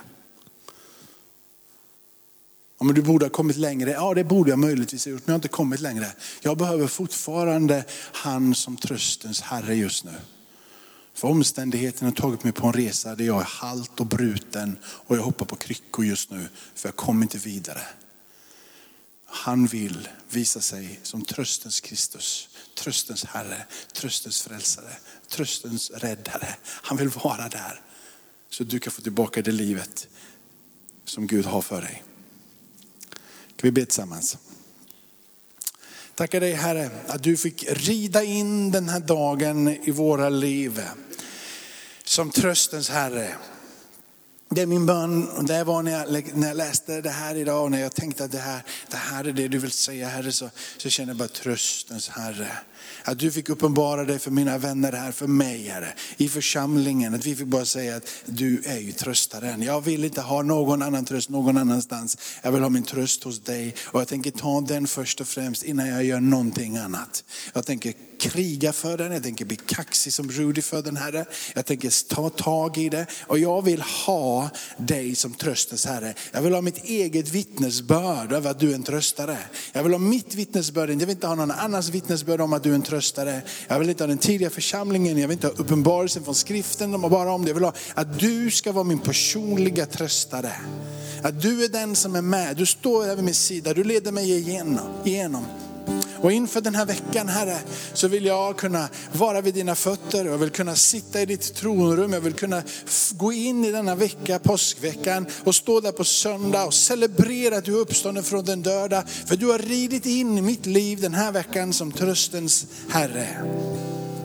Om 2.78 2.94
du 2.94 3.02
borde 3.02 3.26
ha 3.26 3.30
kommit 3.30 3.58
längre, 3.58 3.92
ja 3.92 4.14
det 4.14 4.24
borde 4.24 4.50
jag 4.50 4.60
möjligtvis 4.60 5.06
ha 5.06 5.12
gjort, 5.12 5.22
men 5.26 5.32
jag 5.32 5.34
har 5.34 5.38
inte 5.38 5.48
kommit 5.48 5.80
längre. 5.80 6.08
Jag 6.42 6.58
behöver 6.58 6.88
fortfarande 6.88 7.86
han 8.12 8.56
som 8.56 8.78
tröstens 8.78 9.42
Herre 9.42 9.76
just 9.76 10.04
nu. 10.04 10.14
För 11.18 11.28
omständigheterna 11.28 12.10
har 12.10 12.16
tagit 12.16 12.44
mig 12.44 12.54
på 12.54 12.68
en 12.68 12.74
resa 12.74 13.16
där 13.16 13.26
jag 13.26 13.42
är 13.42 13.46
halt 13.46 14.00
och 14.00 14.06
bruten 14.06 14.78
och 14.84 15.18
jag 15.18 15.22
hoppar 15.22 15.46
på 15.46 15.56
kryckor 15.56 16.06
just 16.06 16.32
nu 16.32 16.48
för 16.76 16.88
jag 16.88 16.96
kommer 16.96 17.22
inte 17.22 17.38
vidare. 17.38 17.82
Han 19.26 19.66
vill 19.66 20.08
visa 20.30 20.62
sig 20.62 21.00
som 21.04 21.26
tröstens 21.26 21.80
Kristus, 21.80 22.50
tröstens 22.76 23.26
Herre, 23.26 23.66
tröstens 23.94 24.42
frälsare, 24.42 24.92
tröstens 25.30 25.92
räddare. 25.92 26.56
Han 26.64 26.98
vill 26.98 27.10
vara 27.10 27.50
där 27.50 27.82
så 28.50 28.64
du 28.64 28.80
kan 28.80 28.94
få 28.94 29.02
tillbaka 29.02 29.42
det 29.42 29.52
livet 29.52 30.08
som 31.06 31.28
Gud 31.28 31.46
har 31.46 31.62
för 31.62 31.82
dig. 31.82 32.04
Kan 33.56 33.68
vi 33.68 33.72
be 33.72 33.86
tillsammans? 33.86 34.38
Tackar 36.16 36.40
dig 36.40 36.54
Herre 36.54 36.90
att 37.08 37.24
du 37.24 37.38
fick 37.38 37.66
rida 37.68 38.24
in 38.24 38.72
den 38.72 38.90
här 38.90 39.00
dagen 39.00 39.68
i 39.68 39.92
våra 39.92 40.30
liv 40.30 40.82
som 42.08 42.32
tröstens 42.32 42.90
Herre. 42.90 43.36
Det 44.50 44.62
är 44.62 44.66
min 44.66 44.86
bön 44.86 45.30
och 45.30 45.46
det 45.46 45.64
var 45.64 45.84
när 45.84 45.92
jag, 45.92 46.36
när 46.36 46.48
jag 46.48 46.58
läste 46.58 47.02
det 47.02 47.10
här 47.10 47.36
idag 47.36 47.64
och 47.64 47.72
när 47.72 47.82
jag 47.82 47.96
tänkte 47.96 48.24
att 48.24 48.32
det 48.32 48.38
här, 48.38 48.62
det 48.90 48.98
här 48.98 49.24
är 49.24 49.32
det 49.32 49.48
du 49.48 49.58
vill 49.58 49.72
säga 49.72 50.08
Herre 50.08 50.32
så, 50.32 50.50
så 50.78 50.90
känner 50.90 51.10
jag 51.10 51.18
bara 51.18 51.28
tröstens 51.28 52.10
Herre. 52.10 52.52
Att 53.04 53.20
du 53.20 53.32
fick 53.32 53.50
uppenbara 53.50 54.04
dig 54.04 54.20
för 54.20 54.32
mina 54.32 54.58
vänner 54.58 54.92
här, 54.92 55.12
för 55.12 55.28
mig 55.28 55.68
Herre, 55.68 55.94
i 56.18 56.30
församlingen. 56.30 57.14
Att 57.14 57.26
vi 57.26 57.36
fick 57.36 57.48
bara 57.48 57.66
säga 57.66 57.96
att 57.96 58.10
du 58.26 58.62
är 58.66 58.80
ju 58.80 58.92
tröstaren. 58.92 59.62
Jag 59.62 59.82
vill 59.82 60.04
inte 60.04 60.22
ha 60.22 60.42
någon 60.42 60.82
annan 60.82 61.06
tröst 61.06 61.30
någon 61.30 61.58
annanstans. 61.58 62.18
Jag 62.42 62.52
vill 62.52 62.62
ha 62.62 62.70
min 62.70 62.84
tröst 62.84 63.24
hos 63.24 63.40
dig 63.40 63.76
och 63.86 64.02
jag 64.02 64.08
tänker 64.08 64.32
ta 64.32 64.62
den 64.62 64.88
först 64.88 65.22
och 65.22 65.28
främst 65.28 65.64
innan 65.64 65.88
jag 65.88 66.04
gör 66.04 66.20
någonting 66.20 66.78
annat. 66.78 67.24
Jag 67.54 67.66
tänker 67.66 67.94
kriga 68.20 68.74
för 68.74 68.98
den, 68.98 69.12
jag 69.12 69.24
tänker 69.24 69.46
bli 69.46 69.56
kaxig 69.56 70.14
som 70.14 70.32
Rudy 70.32 70.62
för 70.62 70.82
den 70.82 70.98
Herre. 70.98 71.26
Jag 71.56 71.66
tänker 71.66 72.14
ta 72.16 72.30
tag 72.30 72.78
i 72.78 72.90
det 72.90 73.06
och 73.22 73.40
jag 73.40 73.62
vill 73.62 73.82
ha 73.82 74.50
dig 74.78 75.16
som 75.16 75.34
tröstens 75.34 75.86
Herre. 75.86 76.14
Jag 76.32 76.42
vill 76.42 76.54
ha 76.54 76.62
mitt 76.62 76.84
eget 76.84 77.30
vittnesbörd 77.30 78.32
över 78.32 78.52
att 78.52 78.60
du 78.60 78.72
är 78.72 78.76
en 78.76 78.84
tröstare. 78.84 79.38
Jag 79.74 79.84
vill 79.84 79.92
ha 79.92 80.00
mitt 80.00 80.36
vittnesbörd, 80.36 80.90
jag 80.90 80.96
vill 80.96 81.10
inte 81.10 81.28
ha 81.28 81.36
någon 81.36 81.52
annans 81.52 81.90
vittnesbörd 81.90 82.42
om 82.42 82.54
att 82.54 82.64
du 82.68 82.72
är 82.72 82.76
en 82.76 82.82
tröstare. 82.82 83.42
Jag 83.68 83.80
vill 83.80 83.90
inte 83.90 84.04
ha 84.04 84.08
den 84.08 84.18
tidiga 84.18 84.50
församlingen, 84.50 85.18
jag 85.18 85.28
vill 85.28 85.36
inte 85.36 85.48
ha 85.48 85.54
uppenbarelsen 85.54 86.24
från 86.24 86.36
skriften 86.36 87.02
bara 87.02 87.32
om 87.32 87.42
det. 87.42 87.50
Jag 87.50 87.56
vill 87.56 87.64
ha 87.64 87.74
att 87.94 88.20
du 88.20 88.52
ska 88.52 88.72
vara 88.72 88.84
min 88.84 89.00
personliga 89.00 89.86
tröstare. 89.86 90.52
Att 91.24 91.42
du 91.42 91.64
är 91.64 91.70
den 91.70 91.96
som 91.96 92.16
är 92.16 92.22
med, 92.22 92.56
du 92.58 92.66
står 92.66 93.04
över 93.04 93.16
vid 93.16 93.26
min 93.26 93.34
sida, 93.34 93.74
du 93.74 93.84
leder 93.84 94.12
mig 94.12 94.32
igenom. 94.32 94.80
igenom. 95.06 95.46
Och 96.22 96.32
inför 96.32 96.62
den 96.62 96.76
här 96.76 96.86
veckan 96.86 97.28
Herre, 97.28 97.58
så 97.94 98.08
vill 98.08 98.26
jag 98.26 98.58
kunna 98.58 98.90
vara 99.12 99.42
vid 99.42 99.54
dina 99.54 99.76
fötter. 99.76 100.26
Jag 100.26 100.38
vill 100.38 100.50
kunna 100.50 100.76
sitta 100.76 101.22
i 101.22 101.26
ditt 101.26 101.56
tronrum. 101.56 102.14
Jag 102.14 102.22
vill 102.22 102.34
kunna 102.34 102.64
gå 103.12 103.34
in 103.34 103.66
i 103.66 103.72
denna 103.72 103.96
vecka, 103.96 104.40
påskveckan, 104.40 105.26
och 105.44 105.56
stå 105.56 105.80
där 105.80 105.92
på 105.92 106.04
söndag 106.04 106.66
och 106.66 106.74
celebrera 106.74 107.58
att 107.58 107.66
du 107.66 107.74
är 107.74 107.80
uppstånden 107.80 108.24
från 108.24 108.46
den 108.46 108.62
döda. 108.62 109.04
För 109.26 109.36
du 109.36 109.46
har 109.46 109.60
ridit 109.60 110.06
in 110.06 110.38
i 110.38 110.42
mitt 110.42 110.66
liv 110.66 111.02
den 111.02 111.14
här 111.14 111.32
veckan 111.32 111.74
som 111.74 111.92
tröstens 111.92 112.66
Herre. 112.90 113.28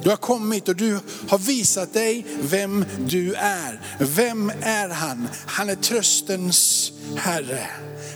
Du 0.02 0.10
har 0.10 0.16
kommit 0.16 0.68
och 0.68 0.76
du 0.76 0.98
har 1.28 1.38
visat 1.38 1.92
dig 1.92 2.26
vem 2.42 2.84
du 3.08 3.34
är. 3.34 3.80
Vem 3.98 4.52
är 4.62 4.88
han? 4.88 5.28
Han 5.46 5.70
är 5.70 5.74
tröstens 5.74 6.92
Herre. 7.16 7.66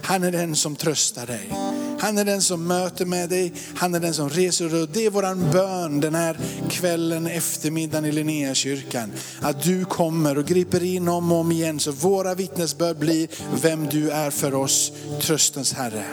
Han 0.02 0.24
är 0.24 0.32
den 0.32 0.56
som 0.56 0.76
tröstar 0.76 1.26
dig. 1.26 1.52
Han 1.98 2.18
är 2.18 2.24
den 2.24 2.42
som 2.42 2.66
möter 2.66 3.04
med 3.04 3.28
dig, 3.28 3.52
han 3.76 3.94
är 3.94 4.00
den 4.00 4.14
som 4.14 4.30
reser 4.30 4.82
och 4.82 4.88
det 4.88 5.06
är 5.06 5.10
våran 5.10 5.50
bön 5.52 6.00
den 6.00 6.14
här 6.14 6.38
kvällen, 6.70 7.26
eftermiddagen 7.26 8.04
i 8.04 8.12
Linnéakyrkan. 8.12 9.12
Att 9.40 9.62
du 9.62 9.84
kommer 9.84 10.38
och 10.38 10.46
griper 10.46 10.82
in 10.84 11.08
om 11.08 11.32
och 11.32 11.38
om 11.38 11.52
igen 11.52 11.80
så 11.80 11.92
våra 11.92 12.34
vittnesbörd 12.34 12.96
blir 12.96 13.28
vem 13.62 13.86
du 13.86 14.10
är 14.10 14.30
för 14.30 14.54
oss, 14.54 14.92
tröstens 15.20 15.72
Herre. 15.72 16.04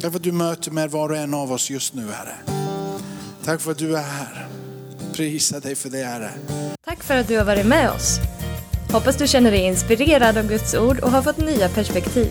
Tack 0.00 0.10
för 0.10 0.18
att 0.18 0.22
du 0.22 0.32
möter 0.32 0.70
med 0.70 0.90
var 0.90 1.08
och 1.08 1.16
en 1.16 1.34
av 1.34 1.52
oss 1.52 1.70
just 1.70 1.94
nu 1.94 2.02
Herre. 2.02 2.36
Tack 3.44 3.60
för 3.60 3.70
att 3.70 3.78
du 3.78 3.96
är 3.96 4.02
här. 4.02 4.46
Prisa 5.12 5.60
dig 5.60 5.74
för 5.74 5.90
det 5.90 6.04
Herre. 6.04 6.30
Tack 6.84 7.02
för 7.02 7.16
att 7.16 7.28
du 7.28 7.38
har 7.38 7.44
varit 7.44 7.66
med 7.66 7.90
oss. 7.90 8.18
Hoppas 8.92 9.16
du 9.16 9.26
känner 9.26 9.50
dig 9.50 9.60
inspirerad 9.60 10.38
av 10.38 10.48
Guds 10.48 10.74
ord 10.74 10.98
och 10.98 11.10
har 11.10 11.22
fått 11.22 11.38
nya 11.38 11.68
perspektiv. 11.68 12.30